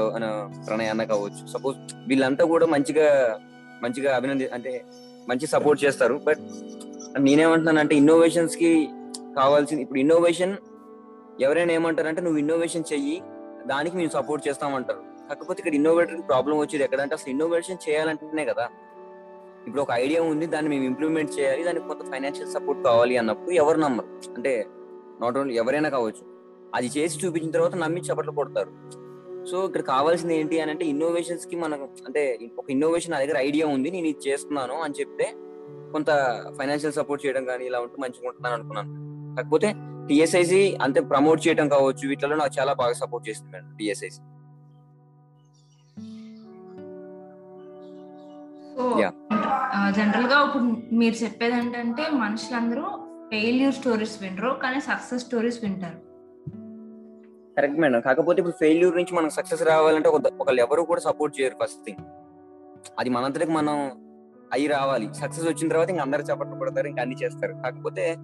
ప్రణయ్ 0.66 0.90
అన్న 0.92 1.04
కావచ్చు. 1.12 1.42
సపోజ్ 1.54 1.78
వీళ్ళంతా 2.10 2.44
కూడా 2.52 2.66
మంచిగా 2.74 3.06
మంచిగా 3.84 4.10
అభినంది 4.18 4.46
అంటే 4.56 4.72
మంచి 5.30 5.46
సపోర్ట్ 5.54 5.80
చేస్తారు. 5.84 6.16
బట్ 6.28 6.42
నేనేమంటున్నాను 7.26 7.80
అంటే 7.84 7.94
ఇన్నోవేషన్స్కి 8.02 8.70
కావాల్సింది 9.38 9.82
ఇప్పుడు 9.84 10.00
ఇన్నోవేషన్ 10.04 10.54
ఎవరైనా 11.44 11.72
ఏమంటారంటే 11.78 12.20
నువ్వు 12.26 12.38
ఇన్నోవేషన్ 12.42 12.84
చెయ్యి 12.92 13.16
దానికి 13.70 13.94
మేము 14.00 14.12
సపోర్ట్ 14.18 14.42
చేస్తామంటారు. 14.48 15.02
కాకపోతే 15.28 15.58
ఇక్కడ 15.60 15.74
ఇన్నోవేటర్ 15.80 16.20
ప్రాబ్లం 16.30 16.56
వచ్చేది 16.62 16.84
ఎక్కడంటే 16.86 17.14
అసలు 17.18 17.30
ఇన్నోవేషన్ 17.34 17.78
చేయాలంటేనే 17.86 18.44
కదా. 18.50 18.66
ఇప్పుడు 19.66 19.82
ఒక 19.84 19.92
ఐడియా 20.04 20.20
ఉంది 20.32 20.46
దాన్ని 20.54 20.70
మేము 20.72 20.84
ఇంప్లిమెంట్ 20.90 21.32
చేయాలి 21.36 21.62
దానికి 21.68 21.86
కొంత 21.90 22.02
ఫైనాన్షియల్ 22.12 22.50
సపోర్ట్ 22.56 22.80
కావాలి 22.88 23.14
అన్నప్పుడు 23.20 23.52
ఎవరు 23.62 23.78
నమ్మరు. 23.84 24.08
అంటే 24.36 24.52
నాట్ 25.22 25.38
ఓన్లీ 25.40 25.54
ఎవరైనా 25.62 25.88
కావచ్చు. 25.96 26.22
అది 26.76 26.88
చేసి 26.96 27.20
చూపించిన 27.22 27.50
తర్వాత 27.56 27.74
నమ్మి 27.82 28.00
చప్పట్లు 28.08 28.32
కొడతారు. 28.38 28.72
సో 29.50 29.56
ఇక్కడ 29.68 29.82
కావాల్సింది 29.92 30.34
ఏంటి 30.40 30.56
అని 30.62 30.70
అంటే 30.74 30.84
ఇన్నోవేషన్స్కి 30.92 31.56
మనకు 31.62 31.86
అంటే 32.08 32.22
ఒక 32.60 32.66
ఇన్నోవేషన్ 32.74 33.12
నా 33.14 33.18
దగ్గర 33.22 33.38
ఐడియా 33.48 33.66
ఉంది 33.76 33.88
నేను 33.96 34.08
ఇది 34.12 34.22
చేస్తున్నాను 34.28 34.76
అని 34.84 34.98
చెప్తే 35.00 35.26
కొంత 35.94 36.10
ఫైనాన్షియల్ 36.58 36.94
సపోర్ట్ 36.98 37.24
చేయడం 37.24 37.44
కానీ 37.50 37.64
ఇలా 37.70 37.80
ఉంటే 37.84 37.96
మంచిగా 38.04 38.28
ఉంటుందని 38.30 38.56
అనుకున్నాను. 38.58 38.90
కాకపోతే 39.36 39.68
టిఎస్ఐసి 40.08 40.62
అంతే 40.84 41.00
ప్రమోట్ 41.12 41.40
చేయడం 41.46 41.66
కావచ్చు 41.74 42.08
వీటిలో 42.10 42.36
నాకు 42.42 42.54
చాలా 42.60 42.72
బాగా 42.80 42.94
సపోర్ట్ 43.02 43.28
చేసింది 43.28 43.50
మేడం 43.52 43.70
టిఎస్ఐసి. 43.80 44.20
జనరల్గా 49.96 50.36
ఇప్పుడు 50.46 50.64
మీరు 51.00 51.16
చెప్పేది 51.24 51.54
ఏంటంటే 51.58 52.04
మనుషులందరూ 52.22 52.86
ఫెయిల్యూర్ 53.30 53.74
స్టోరీస్ 53.74 54.22
వినరు 54.22 54.50
కానీ 54.62 54.80
సక్సెస్ 54.80 55.24
స్టోరీస్ 55.24 55.64
వింటారు. 55.64 56.14
Correct 57.56 57.78
madam. 57.78 58.00
కాకపోతే 58.00 58.40
ఇప్పుడు 58.40 58.56
ఫెయిల్యూర్ 58.60 58.96
నుంచి 58.96 59.14
మనకు 59.14 59.32
సక్సెస్ 59.32 59.62
రావాలంటే 59.62 60.08
ఒకళ్ళు 60.08 60.60
ఎవరు 60.60 60.82
కూడా 60.82 61.00
సపోర్ట్ 61.00 61.40
చేయరు 61.40 61.54
ఫస్ట్ 61.64 61.84
థింగ్. 61.84 61.98
అది 62.98 63.10
మనంతటికి 63.10 63.52
మనం 63.52 64.04
అయి 64.52 64.66
రావాలి. 64.66 65.14
సక్సెస్ 65.14 65.46
వచ్చిన 65.46 65.68
తర్వాత 65.68 65.90
ఇంక 65.90 66.00
అందరు 66.00 66.22
చప్పట్లు 66.22 66.54
కొడతారు 66.54 66.86
ఇంకా 66.86 67.02
అన్ని 67.02 67.16
చేస్తారు. 67.16 67.52
కాకపోతే 67.52 68.16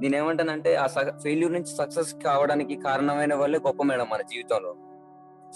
నేనేమంటానంటే 0.00 0.74
ఆ 0.74 0.86
ఫెయిల్యూర్ 1.22 1.52
నుంచి 1.52 1.76
సక్సెస్ 1.76 2.14
కావడానికి 2.14 2.76
కారణమైన 2.76 3.34
వాళ్ళే 3.34 3.58
గొప్ప 3.58 3.82
మేడం 3.82 4.06
మన 4.12 4.22
జీవితంలో. 4.22 4.76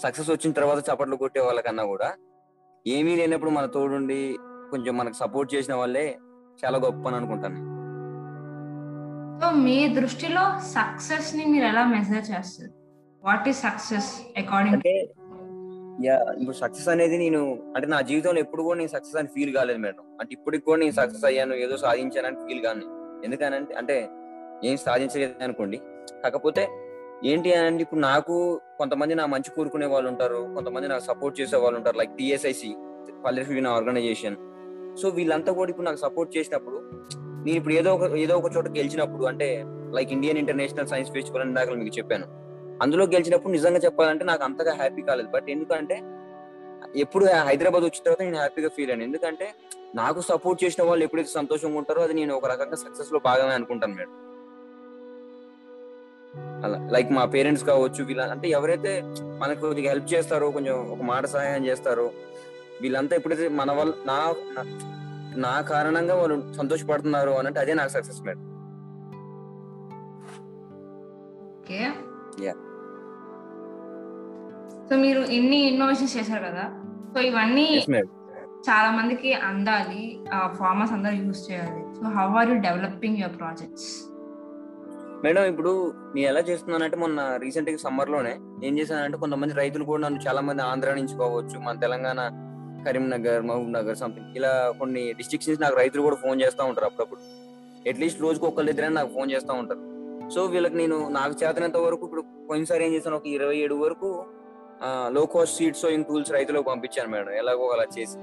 సక్సెస్ 0.03 0.29
వచ్చిన 0.29 0.51
తర్వాత 0.51 0.83
చప్పట్లు 0.89 1.15
కొట్టే 1.15 1.39
వాళ్ళకన్నా 1.39 1.83
కూడా 1.83 2.13
ఏమీ 2.87 3.15
లేనప్పుడు 3.15 3.49
మన 3.49 3.65
తోడుండి 3.65 4.37
కొంచెం 4.71 4.97
మనకు 4.97 5.13
సపోర్ట్ 5.13 5.55
చేసిన 5.55 5.75
వాళ్ళే 5.75 6.17
చాలా 6.65 6.77
గొప్ప 6.77 7.07
అని 7.07 7.15
అనుకుంటాను 7.15 7.70
సో 9.41 9.47
మీ 9.65 9.75
దృష్టిలో 9.95 10.41
సక్సెస్ని 10.73 11.43
మీరు 11.51 11.65
ఎలా 11.69 11.83
మెసేజ్ 11.93 12.27
చేస్తారు? 12.31 12.71
వాట్ 13.23 13.47
ఈస్ 13.51 13.59
సక్సెస్ 13.67 14.09
అకార్డింగ్ 14.41 14.75
అంటే 14.75 14.93
యా 16.05 16.15
ఇప్పుడు 16.41 16.57
సక్సెస్ 16.61 16.89
అనేది 16.93 17.15
నేను 17.17 17.39
అంటే 17.75 17.87
నా 17.93 17.99
జీవితంలో 18.09 18.39
ఎప్పుడు 18.45 18.63
కూడా 18.67 18.77
నేను 18.79 18.91
సక్సెస్ 18.95 19.17
అని 19.21 19.29
ఫీల్ 19.35 19.51
కాలేదు 19.55 19.79
మేడం. 19.85 20.03
అంటే 20.19 20.31
ఇప్పటికి 20.37 20.63
కూడా 20.67 20.79
నేను 20.83 20.95
సక్సెస్ 20.99 21.25
అయ్యాను 21.29 21.55
ఏదో 21.65 21.77
సాధించానని 21.85 22.39
ఫీల్ 22.45 22.61
కాను. 22.65 22.85
ఎందుకనంటే 23.25 23.73
అంటే 23.81 23.95
ఏం 24.69 24.77
సాధించలేదు 24.85 25.43
అనుకోండి. 25.47 25.79
కాకపోతే 26.23 26.63
ఏంటి 27.31 27.49
అని 27.55 27.67
అంటే 27.67 27.83
ఇప్పుడు 27.85 28.01
నాకు 28.09 28.35
కొంతమంది 28.77 29.15
నా 29.21 29.25
మంచి 29.25 29.49
కోరుకునే 29.55 29.85
వాళ్ళు 29.85 30.09
ఉంటారు 30.09 30.39
కొంతమంది 30.55 30.87
నాకు 30.87 31.05
సపోర్ట్ 31.09 31.35
చేసే 31.41 31.57
వాళ్ళు 31.63 31.77
ఉంటారు 31.79 31.97
like 31.97 32.15
TSIC 32.19 32.71
Palle 33.25 33.43
organization 33.77 34.37
so 35.01 35.09
వీళ్ళంతా 35.09 35.51
కూడా 35.59 35.69
ఇప్పుడు 35.69 35.87
నాకు 35.89 36.01
సపోర్ట్ 36.05 36.31
చేసినప్పుడు 36.37 36.79
నేను 37.45 37.57
ఇప్పుడు 37.57 37.73
ఏదో 37.73 37.95
ఒక 37.95 38.03
ఏదో 38.15 38.37
ఒక 38.37 38.49
చోట 38.57 38.67
గెలిచినప్పుడు 38.69 39.25
అంటే 39.25 39.63
like 39.93 40.11
Indian 40.11 40.37
international 40.37 40.87
science 40.87 41.11
festival 41.11 41.41
అని 41.41 41.53
దాకా 41.53 41.73
మీకు 41.73 41.97
చెప్పాను. 41.97 42.25
అందులో 42.81 43.05
గెలిచినప్పుడు 43.05 43.53
నిజంగా 43.53 43.79
చెప్పాలంటే 43.79 44.25
నాకు 44.25 44.43
అంతగా 44.43 44.73
హ్యాపీ 44.73 45.01
కాలేదు. 45.01 45.29
బట్ 45.29 45.49
ఎందుకంటే 45.49 46.01
ఎప్పుడు 46.95 47.25
హైదరాబాద్ 47.25 47.83
వచ్చిన 47.83 48.03
తర్వాత 48.03 48.21
నేను 48.21 48.37
హ్యాపీగా 48.37 48.69
ఫీల్ 48.69 48.91
అయ్యాను. 48.91 49.03
ఎందుకంటే 49.03 49.53
నాకు 49.95 50.21
సపోర్ట్ 50.21 50.63
చేసిన 50.63 50.83
వాళ్ళు 50.83 51.03
ఎప్పుడైతే 51.03 51.29
సంతోషంగా 51.29 51.77
ఉంటారో 51.77 52.01
అది 52.01 52.13
నేను 52.13 52.35
ఒక 52.35 52.45
రకంగా 52.45 52.75
సక్సెస్లో 52.75 53.21
భాగమే 53.25 53.53
అనుకుంటాను 53.53 53.93
మేడం. 53.93 54.13
అలా 56.65 56.77
లైక్ 56.91 57.11
మా 57.11 57.25
పేరెంట్స్ 57.25 57.65
కావచ్చు 57.65 58.03
వీళ్ళ 58.05 58.21
అంటే 58.21 58.47
ఎవరైతే 58.49 59.01
మనకు 59.37 59.61
కొద్దిగా 59.61 59.89
హెల్ప్ 59.89 60.13
చేస్తారో 60.13 60.51
కొంచెం 60.51 60.75
ఒక 60.91 61.01
మాట 61.01 61.25
సహాయం 61.25 61.65
చేస్తారో 61.65 62.11
వీళ్ళంతా 62.81 63.15
ఎప్పుడైతే 63.15 63.47
మన 63.47 63.71
వల్ల 63.71 63.93
నా 64.05 64.17
నా- 65.37 65.61
కారణంగా 65.69 66.15
వాళ్ళు 66.15 66.37
సంతోషపడుతున్నారు 66.53 67.31
అని 67.31 67.47
అంటే 67.47 67.59
అదే 67.59 67.73
నాకు 67.73 67.89
success 67.89 68.21
madam 68.21 68.43
okay. 71.57 71.79
Yeah. 72.41 72.57
So 74.87 74.95
మీరు 74.97 75.21
ఎన్ని 75.31 75.57
ఇన్నోవేషన్స్ 75.67 76.17
చేశారు 76.17 76.43
కదా? 76.45 76.63
సో 77.13 77.19
ఇవన్నీ 77.21 77.65
చాలా 78.67 78.89
మందికి 78.91 79.33
అందాలి 79.41 80.01
ఫార్మర్స్ 80.57 80.93
అందరూ 80.93 81.15
యూజ్ 81.15 81.51
చేయాలి. 81.51 81.81
So 81.95 82.09
how 82.09 82.27
are 82.35 82.49
you 82.49 82.57
developing 82.59 83.17
your 83.17 83.37
projects 83.37 83.89
madam 85.23 85.43
ఇప్పుడు 85.43 85.71
నేను 86.15 86.27
ఎలా 86.27 86.39
చేస్తున్నానంటే 86.39 86.97
మొన్న 86.97 87.37
రీసెంట్గా 87.37 87.77
సమ్మర్లోనే 87.77 88.31
ఏం 88.63 88.79
చేశానంటే 88.79 89.17
కొంతమంది 89.17 89.53
రైతులు 89.53 89.83
కూడా 89.83 90.01
నన్ను 90.03 90.19
చాలా 90.19 90.41
మంది 90.41 90.61
ఆంధ్ర 90.61 90.93
నుంచి 90.93 91.17
కావచ్చు 91.17 91.59
మన 91.59 91.75
తెలంగాణ 91.79 92.19
కరీంనగర్ 92.85 93.43
మహబూబ్ 93.49 93.73
నగర్ 93.77 93.97
సంథింగ్ 94.01 94.35
ఇలా 94.39 94.51
కొన్ని 94.79 95.03
డిస్ట్రిక్ట్స్ 95.19 95.49
నుంచి 95.49 95.63
నాకు 95.63 95.75
రైతులు 95.81 96.01
కూడా 96.07 96.17
ఫోన్ 96.23 96.37
చేస్తూ 96.43 96.63
ఉంటారు 96.69 96.87
అప్పుడప్పుడు. 96.89 97.21
అట్లీస్ట్ 97.89 98.21
రోజుకు 98.25 98.45
ఒకళ్ళ 98.49 98.89
నాకు 98.99 99.09
ఫోన్ 99.15 99.31
చేస్తూ 99.33 99.53
ఉంటారు. 99.61 99.81
సో 100.33 100.41
వీళ్ళకి 100.53 100.77
నేను 100.81 100.97
నాకు 101.19 101.33
చేతనంత 101.41 101.77
వరకు 101.85 102.03
ఇప్పుడు 102.07 102.23
పోయినసారి 102.49 102.81
ఏం 102.85 102.91
చేశాను? 102.95 103.17
ఒక 103.21 103.27
ఇరవై 103.37 103.57
ఏడు 103.65 103.75
వరకు 103.85 104.09
లో 105.15 105.23
కాస్ట్ 105.33 105.55
సీడ్ 105.59 105.77
సోయింగ్ 105.81 106.05
టూల్స్ 106.09 106.31
రైతులకు 106.35 106.65
పంపించాను 106.69 107.09
మేడం. 107.13 107.33
ఎలాగో 107.41 107.65
అలా 107.75 107.85
చేసి. 107.95 108.17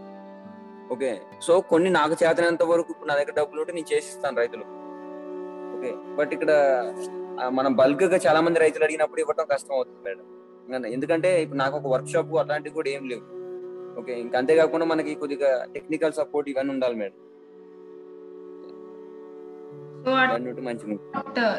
ఓకే 0.95 1.11
సో 1.47 1.53
కొన్ని 1.71 1.91
నాకు 1.99 2.15
చేతనంత 2.23 2.63
వరకు 2.73 2.91
ఇప్పుడు 2.95 3.09
నా 3.11 3.17
దగ్గర 3.21 3.35
డబ్బులు 3.41 3.61
ఉంటే 3.63 3.73
నేను 3.79 3.89
చేసిస్తాను 3.95 4.37
రైతులకు 4.43 4.75
ఓకే 5.77 5.91
బట్ 6.19 6.33
ఇక్కడ 6.37 6.53
మనం 7.59 7.73
బల్క్గా 7.81 8.19
చాలా 8.27 8.41
మంది 8.47 8.59
రైతులు 8.65 8.85
అడిగినప్పుడు 8.87 9.21
ఇవ్వటం 9.25 9.47
కష్టం 9.53 9.75
అవుతుంది 9.79 10.01
మేడం. 10.07 10.25
ఎందుకంటే 10.97 11.31
ఇప్పుడు 11.43 11.61
నాకు 11.65 11.75
ఒక 11.81 11.89
వర్క్ 11.95 12.11
షాప్ 12.15 12.33
అట్లాంటివి 12.43 12.75
కూడా 12.79 12.89
ఏం 12.97 13.05
లేవు. 13.11 13.25
ఓకే 13.99 14.15
ఇంకా 14.21 14.37
అంతేకాకుండా 14.39 14.87
మనకి 14.87 15.15
కొద్దిగా 15.15 15.51
టెక్నికల్ 15.75 16.13
సపోర్ట్ 16.13 16.49
ఇవన్నీ 16.51 16.73
ఉండాలి 16.75 16.97
మేడం. 16.97 17.17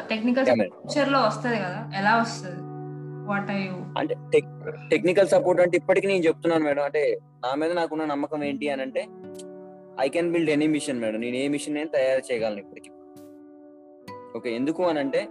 technical 0.08 0.46
Yeah, 0.46 0.56
madam. 0.60 0.76
ఫ్యూచర్లో 0.82 1.18
వస్తుంది 1.26 1.56
కదా 1.56 1.80
ఎలా 2.00 2.12
వస్తుంది? 2.22 2.60
వాట్ 3.28 3.50
ఆర్ 3.50 3.60
యూ 3.66 3.74
అంటే 4.00 4.14
టెక్నికల్ 4.90 5.28
సపోర్ట్ 5.28 5.60
అంటే 5.60 5.76
ఇప్పటికి 5.76 6.06
నేను 6.06 6.22
చెప్తున్నాను 6.24 6.64
మేడం. 6.64 6.84
అంటే 6.84 7.02
నా 7.44 7.54
మీద 7.54 7.72
నాకున్న 7.72 8.04
నమ్మకం 8.04 8.44
ఏంటి 8.44 8.68
అని 8.68 8.82
అంటే 8.82 9.02
I 10.00 10.08
can 10.08 10.32
build 10.32 10.50
any 10.50 10.68
machine 10.76 11.00
madam. 11.00 11.20
నేను 11.20 11.36
ఏ 11.36 11.48
మిషన్ 11.48 11.74
నేను 11.74 11.88
తయారు 11.88 12.22
చేయగలను 12.30 12.58
ఇప్పటికి. 12.58 12.90
ఓకే 14.36 14.50
ఎందుకు 14.54 14.82
అని 14.82 14.98
అంటే 14.98 15.22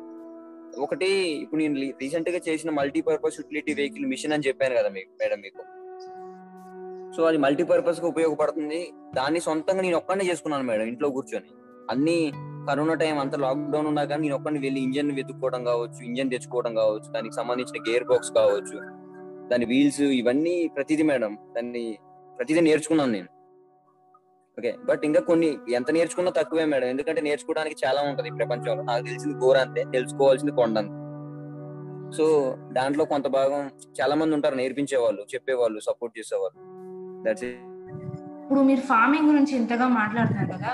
ఒకటి 0.77 1.09
ఇప్పుడు 1.43 1.61
నేను 1.61 1.75
రీసెంట్గా 2.01 2.41
చేసిన 2.47 2.69
మల్టీపర్పస్ 2.71 3.39
యూటిలిటీ 3.39 3.73
వెహికల్ 3.73 4.05
మిషన్ 4.05 4.33
అని 4.33 4.47
చెప్పాను 4.47 4.75
కదా 4.75 4.89
మీకు 4.89 5.11
మేడం 5.21 5.41
మీకు. 5.41 5.61
సో 7.19 7.23
అది 7.25 7.37
మల్టీపర్పస్గా 7.37 8.07
ఉపయోగపడుతుంది. 8.07 8.93
దాన్ని 9.15 9.39
సొంతంగా 9.39 9.81
నేను 9.81 9.97
ఒక్కడే 9.97 10.25
చేసుకున్నాను 10.25 10.63
మేడం 10.63 10.85
ఇంట్లో 10.87 11.09
కూర్చొని. 11.09 11.49
అన్ని 11.89 12.31
కరోనా 12.67 12.93
టైం 12.93 13.19
అంతా 13.19 13.37
లాక్డౌన్ 13.37 13.87
ఉన్నా 13.87 14.03
కానీ 14.03 14.21
నేను 14.21 14.35
ఒక్కడిని 14.35 14.59
వెళ్ళి 14.59 14.81
ఇంజన్ 14.81 15.11
వెతుక్కోవడం 15.11 15.63
కావచ్చు 15.63 16.05
ఇంజన్ 16.05 16.29
తెచ్చుకోవడం 16.29 16.75
కావచ్చు 16.75 17.11
దానికి 17.11 17.35
సంబంధించిన 17.35 17.83
గేర్ 17.89 18.03
బాక్స్ 18.03 18.31
కావచ్చు 18.31 18.77
దాని 19.49 19.65
వీల్స్ 19.65 20.01
ఇవన్నీ 20.01 20.67
ప్రతిదీ 20.67 21.03
మేడం 21.03 21.37
దాన్ని 21.55 21.99
ప్రతిదీ 22.37 22.59
నేర్చుకున్నాను 22.59 23.11
నేను. 23.11 23.27
ఓకే 24.59 24.75
బట్ 24.85 25.05
ఇంకా 25.05 25.19
కొన్ని 25.19 25.57
ఎంత 25.73 25.91
నేర్చుకున్నా 25.91 26.31
తక్కువే 26.31 26.65
మేడం. 26.65 26.87
ఎందుకంటే 26.87 27.21
నేర్చుకోవడానికి 27.21 27.85
చాలా 27.85 28.01
ఉంటది 28.01 28.31
ప్రపంచంలో. 28.31 28.83
నాకు 28.83 29.05
తెలిసింది 29.05 29.45
గోర 29.45 29.57
అంతే 29.57 29.83
తెలుసుకోవాల్సింది 29.83 30.51
కొండ 30.51 30.79
సో 32.17 32.55
దాంట్లో 32.71 33.05
కొంత 33.05 33.27
భాగం 33.27 33.71
చాలా 34.01 34.15
మంది 34.15 34.35
ఉంటారు 34.35 34.55
నేర్పించే 34.55 34.97
వాళ్ళు 34.97 35.21
చెప్పేవాళ్ళు 35.21 35.79
సపోర్ట్ 35.79 36.19
చేసేవాళ్ళు. 36.19 36.68
దట్స్ 37.25 37.45
ఇప్పుడు 38.41 38.61
మీరు 38.69 38.81
ఫార్మింగ్ 38.91 39.27
గురించి 39.31 39.53
ఇంతగా 39.61 39.87
మాట్లాడుతున్నారు 39.99 40.51
కదా 40.55 40.71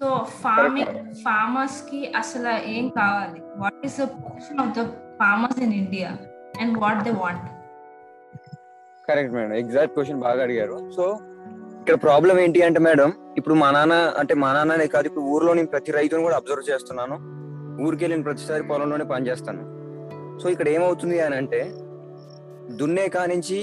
సో 0.00 0.08
ఫార్మింగ్ 0.42 0.92
ఫార్మర్స్కి 1.24 2.00
అసలు 2.20 2.52
ఏం 2.74 2.84
కావాలి? 2.98 3.40
What 3.62 3.80
is 3.88 3.96
the 4.02 4.06
position 4.20 4.60
of 4.64 4.70
the 4.78 4.82
farmers 5.20 5.58
in 5.66 5.74
India 5.80 6.10
and 6.60 6.76
what 6.84 7.02
they 7.08 7.12
want 7.24 7.48
correct 9.08 9.34
madam 9.36 9.54
exact 9.62 9.94
question 9.96 10.22
బాగా 10.26 10.40
అడిగారు. 10.46 10.76
సో 10.96 11.04
ఇక్కడ 11.80 11.96
ప్రాబ్లం 12.06 12.36
ఏంటి 12.44 12.60
అంటే 12.68 12.80
మేడం 12.86 13.10
ఇప్పుడు 13.38 13.54
మా 13.62 13.68
నాన్న 13.76 13.94
అంటే 14.20 14.34
మా 14.42 14.50
నాన్ననే 14.56 14.86
కాదు 14.94 15.06
ఇప్పుడు 15.10 15.24
ఊర్లో 15.34 15.52
నేను 15.58 15.70
ప్రతి 15.74 15.90
రైతును 15.98 16.24
కూడా 16.26 16.38
అబ్జర్వ్ 16.40 16.64
చేస్తున్నాను. 16.70 17.16
ఊరికి 17.84 18.02
వెళ్ళిన 18.04 18.24
ప్రతిసారి 18.26 18.62
పొలంలోనే 18.70 19.04
పని 19.12 19.28
చేస్తాను 19.28 19.62
సో 20.40 20.48
ఇక్కడ 20.54 20.68
ఏమవుతుంది 20.76 21.16
అని 21.26 21.36
అంటే 21.40 21.60
దున్నే 22.80 23.06
కానించి 23.16 23.60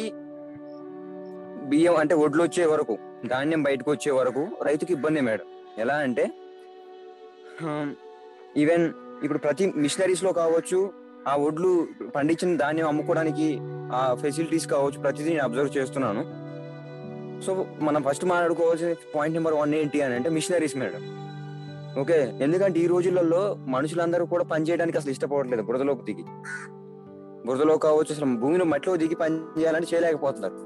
బియ్యం 1.70 1.96
అంటే 2.02 2.16
ఒడ్లు 2.26 2.42
వచ్చే 2.44 2.66
వరకు 2.72 2.96
ధాన్యం 3.32 3.62
బయటకు 3.68 3.90
వచ్చే 3.92 4.12
వరకు 4.20 4.44
రైతుకి 4.68 4.92
ఇబ్బంది 4.98 5.22
మేడం. 5.28 5.48
ఎలా 5.84 5.96
అంటే 6.06 6.26
ఈవెన్ 8.62 8.86
ఇప్పుడు 9.24 9.40
ప్రతి 9.46 9.66
మిషనరీస్లో 9.84 10.32
కావచ్చు 10.42 10.80
ఆ 11.32 11.34
ఒడ్లు 11.48 11.72
పండించిన 12.16 12.52
ధాన్యం 12.64 12.88
అమ్ముకోవడానికి 12.92 13.48
ఆ 14.00 14.02
ఫెసిలిటీస్ 14.22 14.68
కావచ్చు 14.74 15.00
ప్రతిదీ 15.06 15.30
నేను 15.30 15.44
అబ్జర్వ్ 15.48 15.72
చేస్తున్నాను. 15.78 16.22
సో 17.46 17.52
మనం 17.88 18.02
ఫస్ట్ 18.08 18.26
మాట్లాడుకోవాల్సిన 18.32 18.94
పాయింట్ 19.16 19.36
నెంబర్ 19.38 19.56
వన్ 19.62 19.74
ఏంటి 19.80 19.98
అని 20.06 20.16
అంటే 20.20 20.30
మిషనరీస్ 20.38 20.78
మేడం. 20.82 21.04
ఓకే 22.02 22.18
ఎందుకంటే 22.46 22.78
ఈ 22.84 22.88
రోజులలో 22.94 23.42
మనుషులందరూ 23.76 24.24
కూడా 24.34 24.46
పని 24.54 24.66
చేయడానికి 24.68 24.98
అసలు 25.02 25.12
ఇష్టపడట్లేదు 25.16 25.64
బురదలోకి 25.70 26.04
దిగి. 26.10 26.26
బురదలో 27.48 27.76
కావచ్చు 27.86 28.12
అసలు 28.16 28.28
భూమిలో 28.44 28.66
మట్టిలో 28.74 28.96
దిగి 29.04 29.16
పని 29.24 29.38
చేయాలంటే 29.58 29.90
చేయలేకపోతున్నారు. 29.92 30.58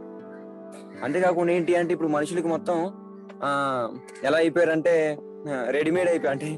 అంతేకాకుండా 1.03 1.51
ఏంటి 1.53 1.75
అంటే 1.75 1.91
ఇప్పుడు 1.95 2.09
మనుషులకి 2.15 2.47
మొత్తం 2.47 2.77
ఆ 3.43 3.49
ఎలా 4.23 4.37
అయిపోయారంటే 4.37 4.93
రెడీమేడ్ 5.75 6.09
అయిపోయి 6.09 6.31
అంటే 6.31 6.49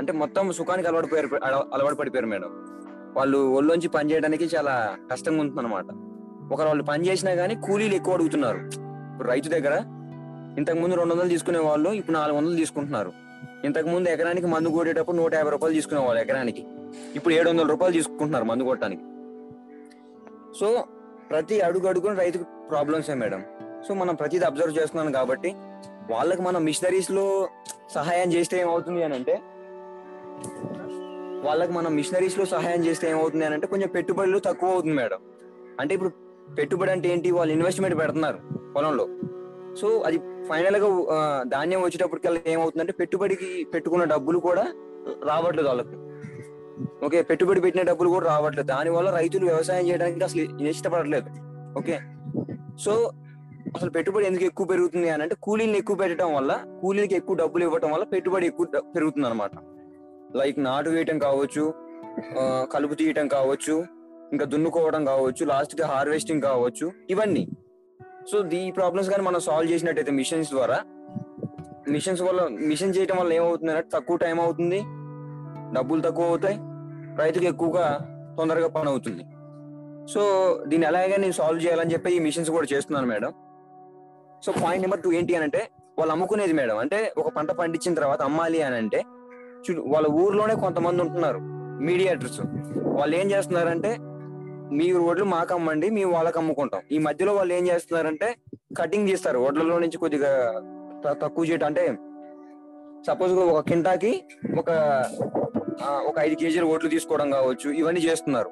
అంటే 0.00 0.12
మొత్తం 0.12 0.52
సుఖానికి 0.52 0.88
అలవాటు 0.88 1.06
పోయారు 1.06 1.28
అలవాటు 1.74 1.96
పడిపోయారు 2.00 2.26
మేడం. 2.26 2.50
వాళ్ళు 3.16 3.38
ఒళ్ళోంచి 3.58 3.88
పని 3.88 4.10
చేయడానికి 4.12 4.44
చాలా 4.54 4.72
కష్టంగా 5.10 5.40
ఉంటుంది 5.40 5.60
అనమాట 5.60 5.86
ఒకరు 6.52 6.66
వాళ్ళు 6.66 6.84
పని 6.84 7.02
చేసినా 7.08 7.32
గానీ 7.40 7.54
కూలీలు 7.66 7.94
ఎక్కువ 7.94 8.16
అడుగుతున్నారు. 8.16 8.60
ఇప్పుడు 9.12 9.28
రైతు 9.32 9.48
దగ్గర 9.48 9.74
ఇంతకు 10.58 10.78
ముందు 10.78 10.94
రెండు 10.94 11.14
వందలు 11.14 11.28
తీసుకునే 11.28 11.60
వాళ్ళు 11.68 11.90
ఇప్పుడు 11.90 12.16
నాలుగు 12.16 12.36
వందలు 12.38 12.56
తీసుకుంటున్నారు. 12.56 13.12
ఇంతకు 13.66 13.88
ముందు 13.88 14.08
ఎకరానికి 14.08 14.46
మందు 14.46 14.68
కొట్టేటప్పుడు 14.68 15.16
నూట 15.16 15.32
యాభై 15.34 15.50
రూపాయలు 15.50 15.74
తీసుకునే 15.74 16.00
వాళ్ళు 16.06 16.20
ఎకరానికి. 16.22 16.62
ఇప్పుడు 17.16 17.34
ఏడు 17.34 17.48
వందల 17.50 17.66
రూపాయలు 17.72 17.94
తీసుకుంటున్నారు 17.98 18.44
మందు 18.44 18.64
కొట్టడానికి. 18.64 19.04
సో 20.60 20.68
ప్రతి 21.30 21.56
అడుగు 21.60 21.86
అడుగున 21.86 22.14
రైతుకు 22.22 22.44
ప్రాబ్లమ్సే 22.70 23.14
మేడం. 23.22 23.42
సో 23.86 23.94
మనం 24.00 24.14
ప్రతిదీ 24.20 24.44
అబ్జర్వ్ 24.48 24.78
చేస్తున్నాం 24.78 25.08
కాబట్టి 25.18 25.50
వాళ్ళకి 26.12 26.42
మనం 26.46 26.60
మిషనరీస్లో 26.68 27.26
సహాయం 27.96 28.28
చేస్తే 28.32 28.56
ఏమవుతుంది 28.62 29.02
అని 29.06 29.14
అంటే 29.18 29.34
వాళ్ళకి 31.46 31.72
మనం 31.78 31.90
మిషనరీస్లో 31.98 32.44
సహాయం 32.52 32.82
చేస్తే 32.86 33.06
ఏమవుతుంది 33.10 33.44
అని 33.46 33.54
అంటే 33.56 33.66
కొంచెం 33.72 33.90
పెట్టుబడులు 33.96 34.38
తక్కువ 34.38 34.74
అవుతుంది 34.74 34.96
మేడం. 35.00 35.20
అంటే 35.80 35.92
ఇప్పుడు 35.96 36.12
పెట్టుబడి 36.58 36.92
అంటే 36.94 37.08
ఏంటి? 37.12 37.28
వాళ్ళు 37.38 37.52
ఇన్వెస్ట్మెంట్ 37.56 37.96
పెడుతున్నారు 38.02 38.38
పొలంలో. 38.76 39.04
సో 39.80 39.86
అది 40.06 40.18
ఫైనల్గా 40.48 40.88
ధాన్యం 41.54 41.82
వచ్చేటప్పటికల్లా 41.84 42.40
ఏమవుతుందంటే 42.54 42.94
పెట్టుబడికి 43.00 43.48
పెట్టుకున్న 43.74 44.04
డబ్బులు 44.14 44.38
కూడా 44.48 44.64
రావట్లేదు 45.30 45.68
వాళ్ళకి. 45.68 45.96
ఓకే 47.06 47.18
పెట్టుబడి 47.30 47.60
పెట్టిన 47.64 47.82
డబ్బులు 47.90 48.08
కూడా 48.16 48.26
రావట్లేదు. 48.32 48.68
దానివల్ల 48.74 49.08
రైతులు 49.20 49.44
వ్యవసాయం 49.50 49.84
చేయడానికి 49.88 50.24
అసలు 50.28 50.42
ఇష్టపడట్లేదు. 50.74 51.30
ఓకే 51.78 51.96
సో 52.78 53.12
అసలు 53.76 53.90
పెట్టుబడి 53.90 54.26
ఎందుకు 54.26 54.44
ఎక్కువ 54.44 54.66
పెరుగుతుంది 54.66 55.08
అని 55.08 55.22
అంటే 55.22 55.34
కూలీని 55.40 55.78
ఎక్కువ 55.78 55.96
పెట్టడం 55.96 56.34
వల్ల 56.34 56.52
కూలీలకి 56.80 57.14
ఎక్కువ 57.14 57.36
డబ్బులు 57.36 57.64
ఇవ్వటం 57.64 57.90
వల్ల 57.90 58.04
పెట్టుబడి 58.04 58.46
ఎక్కువ 58.46 58.66
పెరుగుతుంది 58.94 59.26
అనమాట 59.26 59.50
లైక్ 60.36 60.58
నాటు 60.58 60.88
వేయటం 60.90 61.18
కావచ్చు 61.18 61.74
కలుపు 62.72 62.94
తీయటం 62.94 63.28
కావచ్చు 63.28 63.84
ఇంకా 64.32 64.44
దున్నుకోవడం 64.44 65.04
కావచ్చు 65.04 65.46
లాస్ట్కి 65.46 65.82
హార్వెస్టింగ్ 65.82 66.42
కావచ్చు 66.42 66.92
ఇవన్నీ. 67.10 67.48
సో 68.30 68.48
ఈ 68.52 68.70
ప్రాబ్లమ్స్ 68.70 69.10
కానీ 69.10 69.22
మనం 69.22 69.40
సాల్వ్ 69.40 69.72
చేసినట్టయితే 69.72 70.10
మిషన్స్ 70.10 70.50
ద్వారా 70.50 70.84
మిషన్స్ 71.88 72.22
వల్ల 72.22 72.48
మిషన్ 72.48 72.94
చేయటం 72.96 73.16
వల్ల 73.16 73.32
ఏమవుతుంది 73.32 73.72
అంటే 73.72 73.88
తక్కువ 73.98 74.16
టైం 74.16 74.40
అవుతుంది 74.40 74.80
డబ్బులు 75.74 76.00
తక్కువ 76.00 76.24
అవుతాయి 76.24 76.58
రైతుకి 77.18 77.46
ఎక్కువగా 77.46 78.08
తొందరగా 78.38 78.68
పని 78.68 78.88
అవుతుంది. 78.88 79.24
సో 80.12 80.22
దీన్ని 80.70 80.86
ఎలాగే 80.90 81.16
నేను 81.24 81.36
సాల్వ్ 81.38 81.60
చేయాలని 81.64 81.92
చెప్పి 81.94 82.10
ఈ 82.16 82.18
మిషన్స్ 82.26 82.50
కూడా 82.56 82.66
చేస్తున్నాను 82.72 83.08
madam. 83.12 83.30
So 84.44 84.52
point 84.62 84.82
number 84.84 85.02
two 85.04 85.10
ఏంటి 85.18 85.36
అని 85.38 85.46
అంటే 85.48 85.62
వాళ్ళు 85.98 86.12
అమ్ముకునేది 86.14 86.54
మేడం. 86.60 86.78
అంటే 86.84 86.98
ఒక 87.20 87.28
పంట 87.36 87.50
పండించిన 87.60 87.94
తర్వాత 87.98 88.20
అమ్మాలి 88.28 88.60
అని 88.68 88.76
అంటే 88.82 89.00
వాళ్ళ 89.92 90.06
ఊర్లోనే 90.22 90.54
కొంతమంది 90.64 91.00
ఉంటున్నారు 91.04 91.40
మీడియేటర్స్ 91.88 92.40
వాళ్ళు 92.98 93.14
ఏం 93.20 93.26
చేస్తున్నారంటే 93.34 93.92
మీ 94.78 94.86
వడ్లు 95.06 95.24
మాకు 95.36 95.52
అమ్మండి 95.56 95.88
మేము 95.96 96.10
వాళ్ళకి 96.16 96.38
అమ్ముకుంటాం. 96.40 96.82
ఈ 96.94 96.98
మధ్యలో 97.06 97.32
వాళ్ళు 97.38 97.52
ఏం 97.58 97.64
చేస్తున్నారంటే 97.70 98.28
కటింగ్ 98.80 99.08
చేస్తారు. 99.10 99.38
వడ్లలో 99.46 99.76
నుంచి 99.84 99.98
కొద్దిగా 100.04 100.32
తక్కువ 101.22 101.44
చేయటం 101.50 101.68
అంటే 101.70 101.84
సపోజ్ 103.08 103.32
ఒక 103.54 103.62
కింటాకి 103.70 104.12
ఒక 104.60 104.70
ఒక 106.08 106.16
ఐదు 106.26 106.36
కేజీల 106.40 106.66
ఓట్లు 106.72 106.90
తీసుకోవడం 106.94 107.28
కావచ్చు 107.36 107.68
ఇవన్నీ 107.80 108.02
చేస్తున్నారు. 108.08 108.50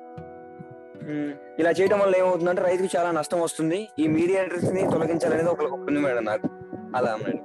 ఇలా 1.58 1.70
చేయడం 1.70 1.98
వల్ల 1.98 2.16
ఏమవుతుందంటే 2.16 2.62
రైతుకు 2.62 2.88
చాలా 2.96 3.10
నష్టం 3.10 3.40
వస్తుంది. 3.40 3.88
ఈ 3.98 4.06
మీడియేటర్స్ని 4.06 4.82
తొలగించాలనేది 4.90 5.48
ఒక 5.48 5.72
ఉంది 5.72 6.00
మేడం 6.00 6.24
నాకు. 6.24 6.48
అలా 6.96 7.10
అన్నాడు 7.12 7.40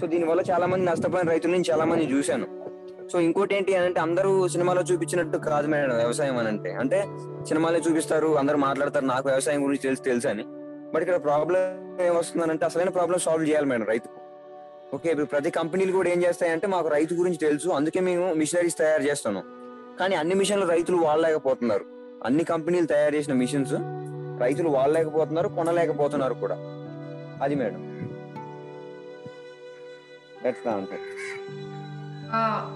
సో 0.00 0.06
దీని 0.06 0.24
వల్ల 0.24 0.42
చాలా 0.50 0.66
మంది 0.66 0.84
నష్టపోయిన 0.86 1.28
రైతులు 1.28 1.52
నేను 1.52 1.64
చాలా 1.70 1.84
మంది 1.84 2.04
చూశాను. 2.04 2.46
సో 3.12 3.20
ఇంకోటి 3.20 3.54
ఏంటి 3.54 3.74
అని 3.74 3.86
అంటే 3.86 4.00
అందరూ 4.00 4.48
సినిమాలో 4.48 4.82
చూపించినట్టు 4.82 5.38
కాదు 5.38 5.66
మేడం 5.66 5.96
వ్యవసాయం 5.96 6.38
అని 6.38 6.48
అంటే. 6.48 6.72
అంటే 6.72 7.04
సినిమాలో 7.48 7.78
చూపిస్తారు 7.78 8.38
అందరూ 8.38 8.56
మాట్లాడతారు. 8.56 9.04
నాకు 9.04 9.28
వ్యవసాయం 9.28 9.64
గురించి 9.64 9.82
తెలుసు 9.82 10.02
తెలుసు 10.02 10.28
అని. 10.28 10.44
బట్ 10.94 11.02
ఇక్కడ 11.02 11.22
ప్రాబ్లం 11.22 11.60
ఏమొస్తుందంటే 12.02 12.64
అసలైన 12.64 12.88
ప్రాబ్లం 12.88 13.18
సాల్వ్ 13.18 13.48
చేయాలి 13.48 13.66
మేడం 13.66 13.84
రైతు. 13.84 14.08
ఓకే 14.94 15.10
ఇప్పుడు 15.10 15.26
ప్రతి 15.26 15.50
కంపెనీలు 15.50 15.92
కూడా 15.92 16.08
ఏం 16.10 16.22
చేస్తాయంటే 16.22 16.66
మాకు 16.66 16.88
రైతు 16.88 17.14
గురించి 17.14 17.36
తెలుసు. 17.36 17.68
అందుకే 17.68 18.00
మేము 18.00 18.34
మిషనరీస్ 18.34 18.78
తయారు 18.78 19.02
చేస్తాను 19.02 19.42
కానీ 20.00 20.14
అన్ని 20.14 20.34
మిషన్లు 20.34 20.66
రైతులు 20.66 20.96
వాడలేకపోతున్నారు. 20.96 22.01
అన్ని 22.24 22.44
కంపెనీలు 22.44 22.86
తయారు 22.86 23.14
చేసిన 23.14 23.32
మిషన్స్ 23.32 23.72
రైతులు 24.40 24.68
వాడలేకపోతున్నారు 24.68 25.48
కొనలేకపోతున్నారు 25.48 26.34
కూడా. 26.34 26.54
అది 27.42 27.54
మేడం. 27.54 27.92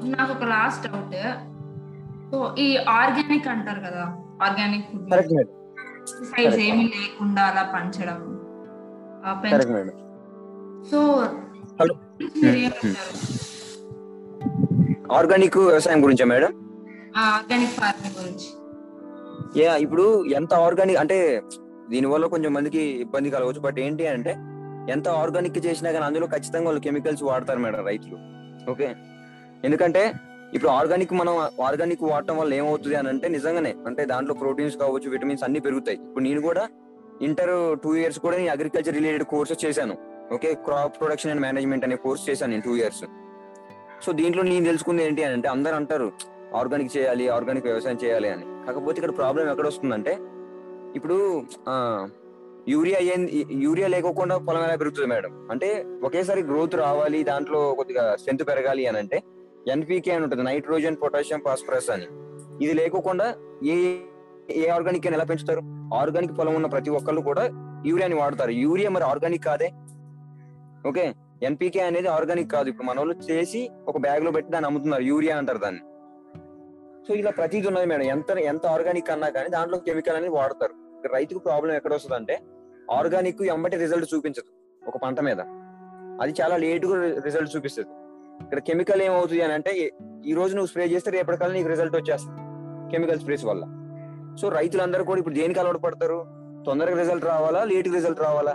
నాకు 0.04 0.32
ఒక 0.32 0.42
లాస్ట్ 0.42 0.86
డౌట్ 0.86 1.14
సో 2.30 2.54
ఈ 2.58 2.76
ఆర్గానిక్ 2.76 3.48
అంటారు 3.48 3.80
కదా 3.80 4.04
ఆర్గానిక్ 4.42 4.86
ఫుడ్ 4.92 5.10
correct. 5.10 6.60
ఏమీ 6.60 6.84
లేకుండా 6.84 7.42
అలా 7.42 7.62
పంచడం. 7.74 8.36
సో 10.90 10.98
ఆర్గానిక్ 15.12 15.58
వ్యవసాయం 15.58 16.04
గురించా 16.04 16.24
మేడం? 16.24 16.52
ఆర్గానిక్ 17.16 17.70
ఫార్మింగ్ 17.70 18.16
గురించి. 18.20 18.65
యా 19.60 19.72
ఇప్పుడు 19.84 20.04
ఎంత 20.38 20.52
ఆర్గానిక్ 20.66 21.00
అంటే 21.02 21.18
దీనివల్ల 21.92 22.24
కొంచెం 22.32 22.50
మందికి 22.56 22.82
ఇబ్బంది 23.04 23.28
కలగవచ్చు. 23.34 23.60
బట్ 23.66 23.78
ఏంటి 23.84 24.04
అంటే 24.14 24.32
ఎంత 24.94 25.06
ఆర్గానిక్ 25.20 25.58
చేసినా 25.66 25.90
కానీ 25.94 26.04
అందులో 26.08 26.26
ఖచ్చితంగా 26.34 26.66
వాళ్ళు 26.68 26.82
కెమికల్స్ 26.86 27.22
వాడతారు 27.28 27.60
మేడం 27.64 27.84
రైతులు. 27.90 28.16
ఓకే 28.72 28.88
ఎందుకంటే 29.66 30.02
ఇప్పుడు 30.54 30.70
ఆర్గానిక్ 30.78 31.12
మనం 31.20 31.34
ఆర్గానిక్ 31.68 32.02
వాడటం 32.10 32.36
వల్ల 32.40 32.52
ఏమవుతుంది 32.60 32.96
అని 33.00 33.08
అంటే 33.12 33.26
నిజంగానే 33.36 33.72
అంటే 33.88 34.02
దాంట్లో 34.12 34.34
ప్రోటీన్స్ 34.42 34.76
కావచ్చు 34.82 35.08
విటమిన్స్ 35.14 35.44
అన్ని 35.46 35.60
పెరుగుతాయి. 35.66 35.98
ఇప్పుడు 36.08 36.24
నేను 36.28 36.42
కూడా 36.48 36.64
ఇంటర్ 37.26 37.54
టూ 37.84 37.90
ఇయర్స్ 38.00 38.20
కూడా 38.24 38.36
నేను 38.40 38.52
అగ్రికల్చర్ 38.56 38.96
రిలేటెడ్ 38.98 39.24
కోర్సెస్ 39.32 39.62
చేశాను. 39.64 39.94
Okay 40.36 40.50
crop 40.66 40.94
production 41.00 41.32
and 41.34 41.42
management 41.46 41.86
అనే 41.86 41.96
కోర్స్ 42.04 42.24
చేశాను 42.28 42.52
నేను 42.54 42.64
టూ 42.68 42.74
ఇయర్స్ 42.80 43.04
సో 44.04 44.12
దీంట్లో 44.20 44.42
నేను 44.50 44.66
తెలుసుకుంది 44.70 45.02
ఏంటి 45.06 45.24
అని 45.26 45.34
అంటే 45.38 45.48
అందరూ 45.54 45.76
అంటారు 45.80 46.08
ఆర్గానిక్ 46.60 46.92
చేయాలి 46.96 47.24
ఆర్గానిక్ 47.36 47.66
వ్యవసాయం 47.70 47.98
చేయాలి 48.04 48.28
అని. 48.34 48.46
కాకపోతే 48.66 48.96
ఇక్కడ 49.00 49.14
ప్రాబ్లం 49.16 49.50
ఎక్కడ 49.50 49.66
వస్తుందంటే 49.66 50.18
ఇప్పుడు 50.96 51.44
ఆ 51.68 52.08
యూరియా 52.68 52.98
యూరియా 53.50 53.88
లేకోకుండా 53.88 54.36
పొలం 54.36 54.62
ఎలా 54.62 54.76
పెరుగుతుంది 54.76 55.08
మేడం? 55.08 55.48
అంటే 55.50 55.86
ఒకేసారి 56.04 56.42
గ్రోత్ 56.42 56.74
రావాలి 56.74 57.22
దాంట్లో 57.22 57.74
కొద్దిగా 57.74 58.16
స్ట్రెంత్ 58.16 58.48
పెరగాలి 58.48 58.86
అని 58.86 58.98
అంటే 58.98 59.22
ఎన్పికే 59.68 60.10
అని 60.10 60.22
ఉంటుంది 60.22 60.42
నైట్రోజన్ 60.42 60.96
పొటాషియం 60.96 61.40
ఫాస్ఫరస్ 61.44 61.90
అని. 61.90 62.06
ఇది 62.64 62.74
లేకోకుండా 62.74 63.34
ఏ 63.64 63.76
ఏ 64.50 64.68
ఆర్గానిక్ 64.68 65.06
అని 65.06 65.16
ఎలా 65.16 65.24
పెంచుతారు? 65.24 65.62
ఆర్గానిక్ 65.94 66.38
పొలం 66.38 66.54
ఉన్న 66.54 66.66
ప్రతి 66.66 66.90
ఒక్కళ్ళు 66.90 67.20
కూడా 67.20 67.44
యూరియాని 67.86 68.14
వాడతారు. 68.14 68.50
యూరియా 68.50 68.90
మరి 68.90 69.04
ఆర్గానిక్ 69.04 69.44
కాదే? 69.44 69.68
ఓకే? 70.88 71.14
ఎన్పికే 71.42 71.80
అనేది 71.80 72.08
ఆర్గానిక్ 72.08 72.50
కాదు. 72.50 72.68
ఇప్పుడు 72.68 72.86
మన 72.86 72.98
వాళ్ళు 72.98 73.14
చేసి 73.30 73.70
ఒక 73.88 73.98
బ్యాగ్లో 73.98 74.30
పెట్టి 74.30 74.52
దాన్ని 74.52 74.66
అమ్ముతున్నారు 74.66 75.02
యూరియా 75.02 75.36
అంటారు 75.36 75.58
దాన్ని. 75.58 75.80
సో 77.08 77.14
ఇలా 77.14 77.30
ప్రతిది 77.30 77.66
ఉన్నది 77.66 77.86
మేడం. 77.86 78.02
ఎంత 78.02 78.30
ఎంత 78.30 78.66
ఆర్గానిక్ 78.66 79.10
అన్నా 79.10 79.28
కానీ 79.28 79.48
దాంట్లో 79.48 79.78
కెమికల్ 79.78 80.16
అనేది 80.16 80.32
వాడతారు. 80.32 80.72
రైతుకు 81.08 81.38
ప్రాబ్లం 81.38 81.74
ఎక్కడ 81.74 81.94
వస్తుంది 81.94 82.16
అంటే 82.16 82.40
ఆర్గానిక్ 82.92 83.42
ఎంబటి 83.42 83.76
రిజల్ట్ 83.76 84.14
చూపించదు 84.14 84.44
ఒక 84.88 84.96
పంట 84.96 85.20
మీద. 85.20 85.40
అది 86.20 86.34
చాలా 86.42 86.56
లేటుగా 86.56 87.20
రిజల్ట్ 87.20 87.56
చూపిస్తుంది. 87.56 87.88
ఇక్కడ 88.44 88.58
కెమికల్ 88.58 89.02
ఏమవుతుంది 89.02 89.42
అని 89.42 89.52
అంటే 89.52 89.72
ఈ- 89.72 89.90
ఈ 90.26 90.34
రోజు 90.34 90.54
నువ్వు 90.54 90.66
స్ప్రే 90.66 90.84
చేస్తే 90.84 91.10
రేపటికల్లా 91.10 91.54
నీకు 91.54 91.68
రిజల్ట్ 91.68 91.96
వచ్చేస్తుంది 91.96 92.36
కెమికల్ 92.90 93.20
స్ప్రేస్ 93.20 93.44
వల్ల. 93.44 93.64
సో 94.40 94.48
రైతులందరూ 94.48 95.04
కూడా 95.04 95.18
ఇప్పుడు 95.18 95.34
దేనికి 95.34 95.60
అలవాటు 95.60 95.78
పడతారు? 95.78 96.26
తొందరగా 96.66 96.98
రిజల్ట్ 96.98 97.24
రావాలా? 97.24 97.64
లేట్ 97.64 97.88
రిజల్ట్ 97.88 98.20
రావాలా? 98.20 98.52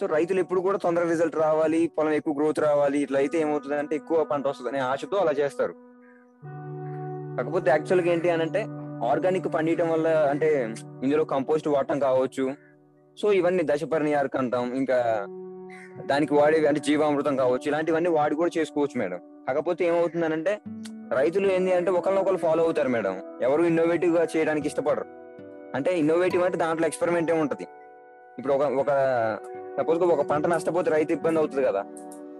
సో 0.00 0.06
రైతులు 0.06 0.40
ఎప్పుడు 0.40 0.60
కూడా 0.60 0.78
తొందరగా 0.78 1.10
రిజల్ట్ 1.10 1.36
రావాలి 1.36 1.90
పొలం 1.98 2.10
ఎక్కువ 2.10 2.34
గ్రోత్ 2.34 2.60
రావాలి 2.60 2.98
ఇట్లా 2.98 3.18
అయితే 3.18 3.38
ఏమవుతుంది 3.38 3.76
అంటే 3.76 3.96
ఎక్కువ 3.96 4.24
పంట 4.24 4.46
వస్తుంది 4.46 4.70
అనే 4.70 4.78
ఆశతో 4.78 5.16
అలా 5.16 5.32
చేస్తారు. 5.32 5.85
కాకపోతే 7.36 7.70
యాక్చువల్గా 7.70 8.12
ఏంటి 8.12 8.30
అని 8.30 8.42
అంటే 8.42 8.66
ఆర్గానిక్ 9.06 9.54
పండియటం 9.54 9.88
వల్ల 9.88 10.08
అంటే 10.08 10.74
ఇందులో 11.02 11.24
కంపోస్ట్ 11.24 11.68
వాడటం 11.68 11.98
కావచ్చు. 11.98 12.54
సో 13.18 13.32
ఇవన్నీ 13.32 13.62
దశపర్ణియార్క్ 13.64 14.36
అంటాం. 14.36 14.74
ఇంకా 14.74 15.26
దానికి 16.06 16.34
వాడే 16.34 16.66
అంటే 16.66 16.80
జీవామృతం 16.80 17.36
కావచ్చు. 17.36 17.62
ఇలాంటివన్నీ 17.66 18.10
వాడి 18.10 18.34
కూడా 18.34 18.50
చేసుకోవచ్చు 18.58 18.98
మేడం. 18.98 19.18
కాకపోతే 19.48 19.84
ఏమవుతుంది 19.84 20.26
అంటే 20.26 20.60
రైతులు 21.12 21.52
ఏంటి 21.52 21.72
అంటే 21.72 21.90
ఒకరినొకరు 21.90 22.36
ఫాలో 22.36 22.64
అవుతారు 22.64 22.88
మేడం. 22.88 23.22
ఎవరు 23.42 23.62
ఇన్నోవేటివ్గా 23.62 24.26
చేయడానికి 24.36 24.66
ఇష్టపడరు. 24.66 25.04
అంటే 25.74 25.98
ఇన్నోవేటివ్ 25.98 26.42
అంటే 26.42 26.58
దాంట్లో 26.58 26.86
ఎక్స్పెరిమెంట్ 26.86 27.32
ఉంటది. 27.32 27.66
ఇప్పుడు 28.38 28.54
ఒక 28.54 28.62
ఒక 28.62 28.86
సపోజ్ 29.80 29.98
ఒక 29.98 30.26
పంట 30.26 30.46
నష్టపోతే 30.46 30.90
రైతు 30.90 31.12
ఇబ్బంది 31.12 31.38
అవుతుంది 31.38 31.66
కదా. 31.66 31.84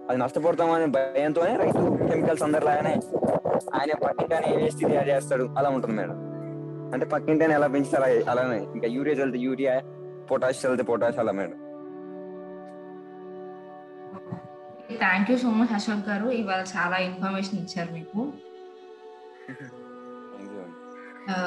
అది 0.09 0.19
నష్టపోతామనే 0.19 0.85
భయంతోనే 0.85 1.55
రైతు 1.55 1.97
కెమికల్స్ 2.09 2.43
అందరిలాగానే 2.43 3.01
ఆయన 3.73 3.93
పక్కింటని 3.93 4.57
వేస్ట్ 4.57 4.85
అది 4.85 5.09
చేస్తాడు. 5.09 5.49
అలా 5.57 5.69
ఉంటుంది 5.69 5.95
మేడం. 5.95 6.27
అంటే 6.93 7.05
పక్కింటని 7.05 7.53
ఎలా 7.53 7.67
పెంచుతారు 7.67 8.03
అలా- 8.03 8.29
అలానే. 8.29 8.57
ఇంకా 8.57 8.87
యూరియా 8.87 9.15
చల్లితే 9.15 9.43
యూరియా 9.43 9.81
పొటాష్ 10.31 10.65
చల్లితే 10.65 10.83
పొటాష్ 10.83 11.19
అలా 11.19 11.31
madam. 11.31 11.51
Thank 14.97 15.31
you 15.31 15.37
so 15.37 15.49
much 15.49 15.73
Ashok 15.73 16.09
గారు. 16.09 16.29
ఇవాళ 16.29 16.59
చాలా 16.59 16.97
ఇన్ఫర్మేషన్ 16.97 17.59
ఇచ్చారు 17.59 17.93
మీకు. 17.93 18.31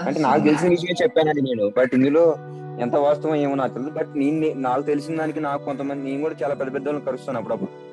అంటే 0.06 0.20
నాకు 0.20 0.42
తెలిసిన 0.42 0.68
విషయం 0.68 0.94
చెప్పానండి 1.02 1.42
నేను 1.42 1.72
బట్ 1.76 1.90
ఇందులో 1.92 2.36
ఎంత 2.80 2.96
వాస్తవం 2.96 3.34
ఏమో 3.34 3.54
నాకు 3.54 3.72
తెలియదు. 3.72 3.94
బట్ 3.94 4.08
నేను 4.16 4.60
నాకు 4.60 4.82
తెలిసిన 4.82 5.16
దానికి 5.16 5.40
నాకు 5.40 5.64
కొంతమంది 5.64 6.10
నేను 6.10 6.22
కూడా 6.22 6.34
చాలా 6.42 6.54
పెద్ద 6.54 6.74
పెద్ద 6.74 6.88
వాళ్ళని 6.88 7.06
కలుస్తాను 7.06 7.38
అప్పుడప్పుడు. 7.38 7.89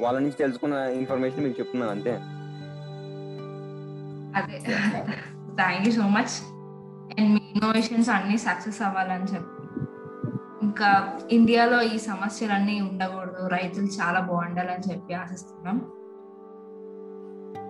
వాళ్ళ 0.00 0.18
నుంచి 0.18 0.32
తెలుసుకున్న 0.32 0.74
ఇన్ఫర్మేషన్ 0.74 1.44
మీకు 1.44 1.60
చెప్తున్నాను 1.60 1.92
అంతే. 1.92 2.10
అదే. 4.36 4.58
Thank 5.56 5.86
you 5.86 5.92
so 5.92 6.02
much 6.02 6.60
and 7.18 7.34
me 7.34 7.40
innovations 7.54 8.10
అన్ని 8.10 8.38
సక్సెస్ 8.38 8.82
అవ్వాలని 8.82 9.24
చెప్పి. 9.24 9.62
ఇంకా 10.62 11.18
ఇండియాలో 11.30 11.82
ఈ 11.82 11.98
సమస్యలన్నీ 11.98 12.80
ఉండకూడదు. 12.80 13.48
రైతులు 13.48 13.86
చాలా 13.86 14.20
బాగుండాలని 14.20 14.92
చెప్పి 14.92 15.14
ఆశిస్తున్నాం. 15.14 15.76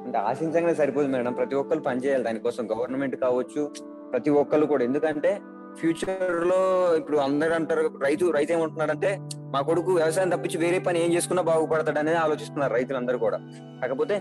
అంటే 0.05 0.19
ఆశించగానే 0.19 0.75
సరిపోదు 0.75 1.09
మేడం. 1.09 1.33
ప్రతి 1.33 1.55
ఒక్కరు 1.55 1.81
పనిచేయాలి 1.81 2.25
దానికోసం 2.25 2.71
గవర్నమెంట్ 2.71 3.17
కావచ్చు 3.17 3.71
ప్రతి 4.13 4.31
ఒక్కరు 4.31 4.67
కూడా. 4.67 4.85
ఎందుకంటే 4.85 5.41
ఫ్యూచర్లో 5.79 6.61
ఇప్పుడు 6.99 7.19
అందరూ 7.19 7.53
అంటారు 7.55 7.85
రైతు 8.03 8.25
రైతు 8.31 8.53
ఏమంటున్నారంటే 8.53 9.11
మా 9.55 9.61
కొడుకు 9.61 9.91
వ్యవసాయం 9.93 10.31
తప్పించి 10.31 10.59
వేరే 10.59 10.79
పని 10.79 10.99
ఏం 11.05 11.13
చేసుకున్నా 11.13 11.43
బాగుపడతాడు 11.43 11.99
అనేది 11.99 12.17
ఆలోచిస్తున్నారు 12.17 12.73
రైతులందరూ 12.75 13.19
కూడా. 13.19 13.39
కాకపోతే 13.83 14.17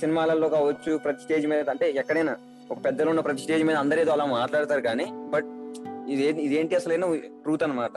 సినిమాలలో 0.00 0.48
కావచ్చు 0.48 0.98
ప్రతి 0.98 1.22
స్టేజ్ 1.22 1.46
మీద 1.46 1.70
అంటే 1.70 1.90
ఎక్కడైనా 1.90 2.36
ఒక 2.70 2.84
పెద్దలు 2.84 3.08
ఉన్న 3.08 3.20
ప్రతి 3.20 3.42
స్టేజ్ 3.42 3.64
మీద 3.64 3.76
అందరూ 3.76 4.00
ఏదో 4.00 4.12
అలా 4.12 4.24
మాట్లాడతారు 4.24 4.80
కానీ 4.80 5.06
బట్ 5.34 5.48
ఇదే 6.08 6.28
ఇదేంటి 6.46 6.76
అసలైనా 6.76 7.06
ట్రూత్ 7.42 7.62
అన్నమాట. 7.62 7.96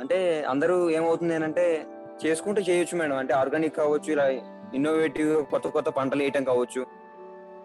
అంటే 0.00 0.44
అందరూ 0.48 0.90
ఏమవుతుంది 0.90 1.34
అంటే 1.34 1.86
చేసుకుంటే 2.26 2.60
చేయొచ్చు 2.60 2.98
మేడం. 2.98 3.16
అంటే 3.16 3.34
ఆర్గానిక్ 3.34 3.76
కావచ్చు 3.76 4.12
ఇలా 4.12 4.26
ఇన్నోవేటివ్ 4.74 5.44
కొత్త 5.44 5.66
కొత్త 5.68 5.88
పంటలు 5.88 6.22
వేయటం 6.22 6.44
కావచ్చు 6.44 6.82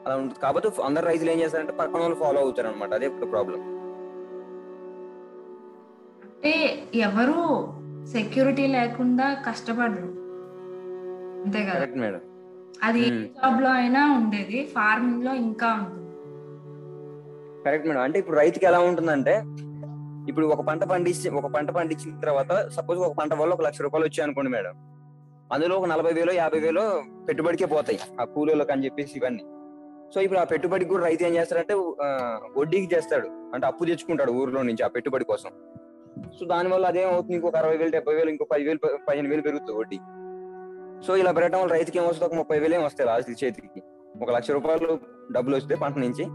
అలా 0.05 0.15
ఉంటుంది. 0.15 0.39
కాబట్టి 0.39 0.81
అందరు 0.81 1.05
రైతులు 1.05 1.31
ఏం 1.31 1.39
చేస్తారంటే 1.41 1.73
పక్కన 1.73 2.01
వాళ్ళు 2.01 2.17
ఫాలో 2.23 2.41
అవుతారు 2.41 2.67
అనమాట 2.67 2.93
అదే 2.93 3.05
ఇప్పుడు 3.05 3.25
ప్రాబ్లం 3.25 3.59
అంటే 6.43 6.83
ఎవరు 6.95 7.39
సెక్యూరిటీ 8.11 8.67
లేకుండా 8.67 9.33
కష్టపడరు. 9.33 10.07
అంతే 11.43 11.59
కదా? 11.65 11.73
కరెక్ట్ 11.73 11.97
మేడం 11.97 12.21
అది 12.83 12.99
ఏ 12.99 13.09
Hmm. 13.09 13.25
జాబ్లో 13.33 13.69
అయినా 13.69 14.13
ఉండేది 14.13 14.65
ఫార్మింగ్లో 14.65 15.33
ఇంకా 15.33 15.73
ఉంటుంది. 15.73 16.07
కరెక్ట్ 17.63 17.87
మేడం 17.87 18.01
అంటే 18.01 18.19
ఇప్పుడు 18.19 18.37
రైతుకి 18.37 18.65
ఎలా 18.65 18.79
ఉంటుందంటే 18.79 19.35
ఇప్పుడు 20.29 20.45
ఒక 20.45 20.61
పంట 20.61 20.83
పండించి 20.83 21.29
ఒక 21.29 21.45
పంట 21.45 21.71
పండించిన 21.71 22.19
తర్వాత 22.19 22.69
సపోజ్ 22.69 22.99
ఒక 22.99 23.17
పంట 23.17 23.33
వల్ల 23.33 23.53
ఒక 23.53 23.61
లక్ష 23.61 23.81
రూపాయలు 23.81 24.05
వచ్చాయి 24.05 24.23
అనుకోండి 24.23 24.51
మేడం 24.51 24.75
అందులో 25.53 25.75
ఒక 25.77 25.85
నలభై 25.85 26.13
వేలు 26.13 26.31
యాభై 26.31 26.59
వేలు 26.59 26.83
పెట్టుబడికే 27.27 27.65
పోతాయి 27.65 27.99
ఆ 28.21 28.23
కూలీలకు 28.23 28.71
అని 28.71 28.85
చెప్పేసి 28.85 29.13
ఇవన్నీ. 29.17 29.43
సో 30.15 30.21
ఇప్పుడు 30.21 30.39
ఆ 30.39 30.43
పెట్టుబడికి 30.43 30.89
కూడా 30.89 31.03
రైతు 31.05 31.23
ఏం 31.23 31.35
చేస్తాడంటే 31.35 31.73
వడ్డీకి 32.59 32.95
చేస్తాడు. 32.95 33.27
అంటే 33.53 33.67
అప్పు 33.67 33.85
తెచ్చుకుంటాడు 33.85 34.31
ఊర్లో 34.31 34.63
నుంచి 34.63 34.83
ఆ 34.83 34.87
పెట్టుబడి 34.87 35.25
కోసం. 35.25 35.51
సో 36.37 36.45
దానివల్ల 36.45 36.85
అదేం 36.91 37.07
అవుతుంది 37.13 37.35
ఇంకొక 37.37 37.57
అరవై 37.61 37.77
వేలు 37.77 37.91
డెబ్బై 37.91 38.13
వేలు 38.15 38.29
ఇంకో 38.33 38.45
పది 38.51 38.63
వేలు 38.67 38.79
పదిహేను 39.07 39.29
వేలు 39.31 39.43
పెరుగుతుంది 39.47 39.77
వడ్డీ. 39.79 39.99
సో 41.05 41.11
ఇలా 41.21 41.31
పెరగడం 41.37 41.59
వల్ల 41.61 41.73
రైతుకి 41.77 41.99
ఏమొస్తుంది 41.99 42.27
ఒక 42.29 42.37
ముప్పై 42.39 42.57
వేలు 42.59 42.75
ఏం 42.75 42.83
వస్తాయి 42.83 43.07
లాస్ట్ 43.09 43.43
చేతికి. 43.43 43.81
ఒక 44.23 44.29
లక్ష 44.35 44.51
రూపాయలు 44.51 44.99
డబ్బులు 45.35 45.55
వస్తే 45.59 45.75
పంట 45.83 45.97
నుంచి. 46.05 46.25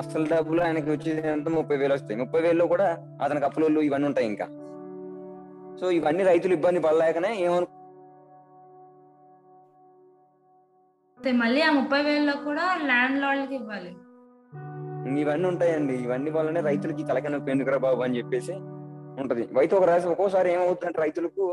అసలు 0.00 0.24
డబ్బులు 0.34 0.60
ఆయనకి 0.66 0.90
వచ్చేది 0.90 1.28
ఎంత 1.28 1.48
ముప్పై 1.48 1.76
వేలు 1.82 1.94
వస్తాయి. 1.96 2.20
ముప్పై 2.22 2.40
వేలలో 2.46 2.66
కూడా 2.74 2.88
అతనికి 3.24 3.46
అప్పులు 3.48 3.80
ఇవన్నీ 3.88 4.06
ఉంటాయి 4.10 4.26
ఇంకా. 4.32 4.46
సో 5.80 5.86
ఇవన్నీ 5.90 6.22
రైతులు 6.24 6.54
ఇబ్బంది 6.58 6.80
పడలేకనే 6.80 7.32
ఏమను 7.46 7.66
మళ్ళీ 11.20 11.60
ఆ 11.62 11.70
ముప్పై 11.76 11.98
వేలలో 12.02 12.32
కూడా 12.48 12.64
ల్యాండ్ 12.88 13.18
లార్డ్కి 13.20 13.54
ఇవ్వాలి. 13.54 13.92
ఇవన్నీ 15.22 15.46
ఉంటాయండి. 15.48 15.94
ఇవన్నీ 16.04 16.30
వల్లనే 16.30 16.60
రైతులకి 16.60 17.02
తలకి 17.08 17.28
నొప్పి 17.32 17.52
ఎందుకురా 17.52 17.78
బాబు 17.84 18.00
అని 18.06 18.18
చెప్పేసి. 18.18 18.54
ఉంటది. 19.22 19.44
అయితే 19.60 19.74
ఒక 19.76 19.86
రాసి 19.90 20.06
ఒక్కోసారి 20.12 20.48
ఏమవుతుందంటే 20.56 21.00
రైతులకు 21.04 21.44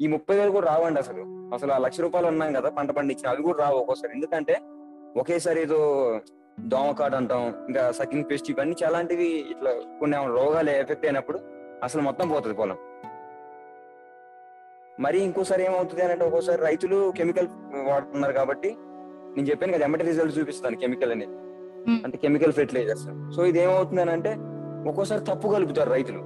ఈ 0.00 0.08
ముప్పై 0.14 0.34
వేలు 0.38 0.52
కూడా 0.56 0.66
రావండి 0.72 1.00
అసలు. 1.04 1.22
అసలు 1.54 1.72
ఆ 1.76 1.78
లక్ష 1.84 2.00
రూపాయలు 2.04 2.26
ఉన్నాం 2.32 2.50
కదా 2.58 2.68
పంట 2.78 2.90
పండించిన 2.98 3.30
అవి 3.32 3.42
కూడా 3.46 3.58
రావు 3.64 3.78
ఒక్కోసారి. 3.82 4.12
ఎందుకంటే 4.16 4.56
ఒకేసారి 5.20 5.60
ఏదో 5.66 5.78
దోమకాడు 6.72 7.16
అంటాం 7.20 7.42
ఇంకా 7.68 7.82
సకింగ్ 7.98 8.26
పెస్ట్ 8.30 8.50
ఇవన్నీ 8.52 8.76
చాలాంటివి 8.82 9.28
ఇట్లా 9.52 9.70
కొన్ని 10.00 10.14
ఏమైనా 10.18 10.34
రోగాలు 10.40 10.70
ఎఫెక్ట్ 10.82 11.06
అయినప్పుడు 11.06 11.40
అసలు 11.86 12.02
మొత్తం 12.08 12.28
పోతుంది 12.34 12.56
పొలం. 12.60 12.78
మరి 15.04 15.18
ఇంకోసారి 15.26 15.62
ఏమవుతుంది 15.68 16.02
అని 16.04 16.12
అంటే 16.12 16.24
ఒక్కోసారి 16.28 16.60
రైతులు 16.68 16.96
కెమికల్ 17.18 17.48
వాడుతున్నారు 17.90 18.34
కాబట్టి 18.40 18.70
నేను 19.34 19.46
చెప్పాను 19.50 19.74
కదా 19.76 19.84
ఎమ్మటి 19.88 20.04
రిజల్ట్ 20.10 20.34
చూపిస్తాను 20.38 20.76
కెమికల్ 20.76 21.12
అనేది. 21.16 21.34
అంటే 22.04 22.16
కెమికల్ 22.24 22.52
ఫెర్టిలైజర్స్. 22.52 23.06
సో 23.34 23.40
ఇది 23.50 23.58
ఏమవుతుంది 23.66 24.02
అని 24.04 24.12
అంటే 24.16 24.32
ఒక్కోసారి 24.90 25.22
తప్పు 25.30 25.48
కలుపుతారు 25.54 25.90
రైతులు. 25.96 26.22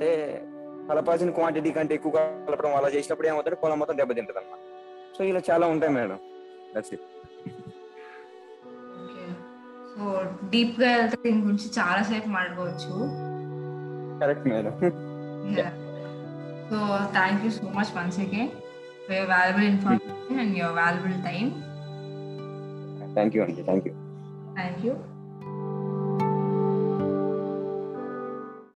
అంటే 0.00 0.12
కలపాల్సిన 0.88 1.30
క్వాంటిటీ 1.36 1.70
కంటే 1.76 1.92
ఎక్కువ 1.96 2.12
కలపడం 2.46 2.74
అలా 2.76 2.88
చేసినప్పుడు 2.94 3.28
ఏమవుతుంది? 3.30 3.56
పొలం 3.62 3.78
మొత్తం 3.80 3.96
దెబ్బతింటది 3.98 4.38
అన్నమాట 4.40 4.60
సో 5.16 5.20
ఇలా 5.30 5.40
చాలా 5.48 5.64
ఉంటాయి 5.72 5.92
మేడం. 5.96 6.18
దట్స్ 6.74 6.92
ఇట్ 6.94 7.04
సో 9.92 10.04
డీప్గా 10.52 10.90
వెళ్తే 10.96 11.16
దీని 11.24 11.42
గురించి 11.46 11.68
చాలా 11.78 12.00
సేపు 12.10 12.28
మాట్లాడుకోవచ్చు. 12.36 12.92
Correct 14.22 14.46
madam. 14.52 14.72
So 16.70 16.78
thank 17.16 17.44
you 17.44 17.50
so 17.58 17.66
much 17.76 17.92
once 17.98 18.18
again 18.24 18.50
for 19.04 19.16
your 19.18 19.30
valuable 19.34 19.66
information 19.72 20.40
and 20.44 20.56
your 20.62 20.76
valuable 20.80 21.16
time 21.28 21.46
thank 23.16 23.36
you 23.36 23.42
అండి 23.46 23.64
థ్యాంక్ 23.70 23.86
యూ 23.88 23.94
థ్యాంక్ 24.58 24.82
యూ 24.86 24.94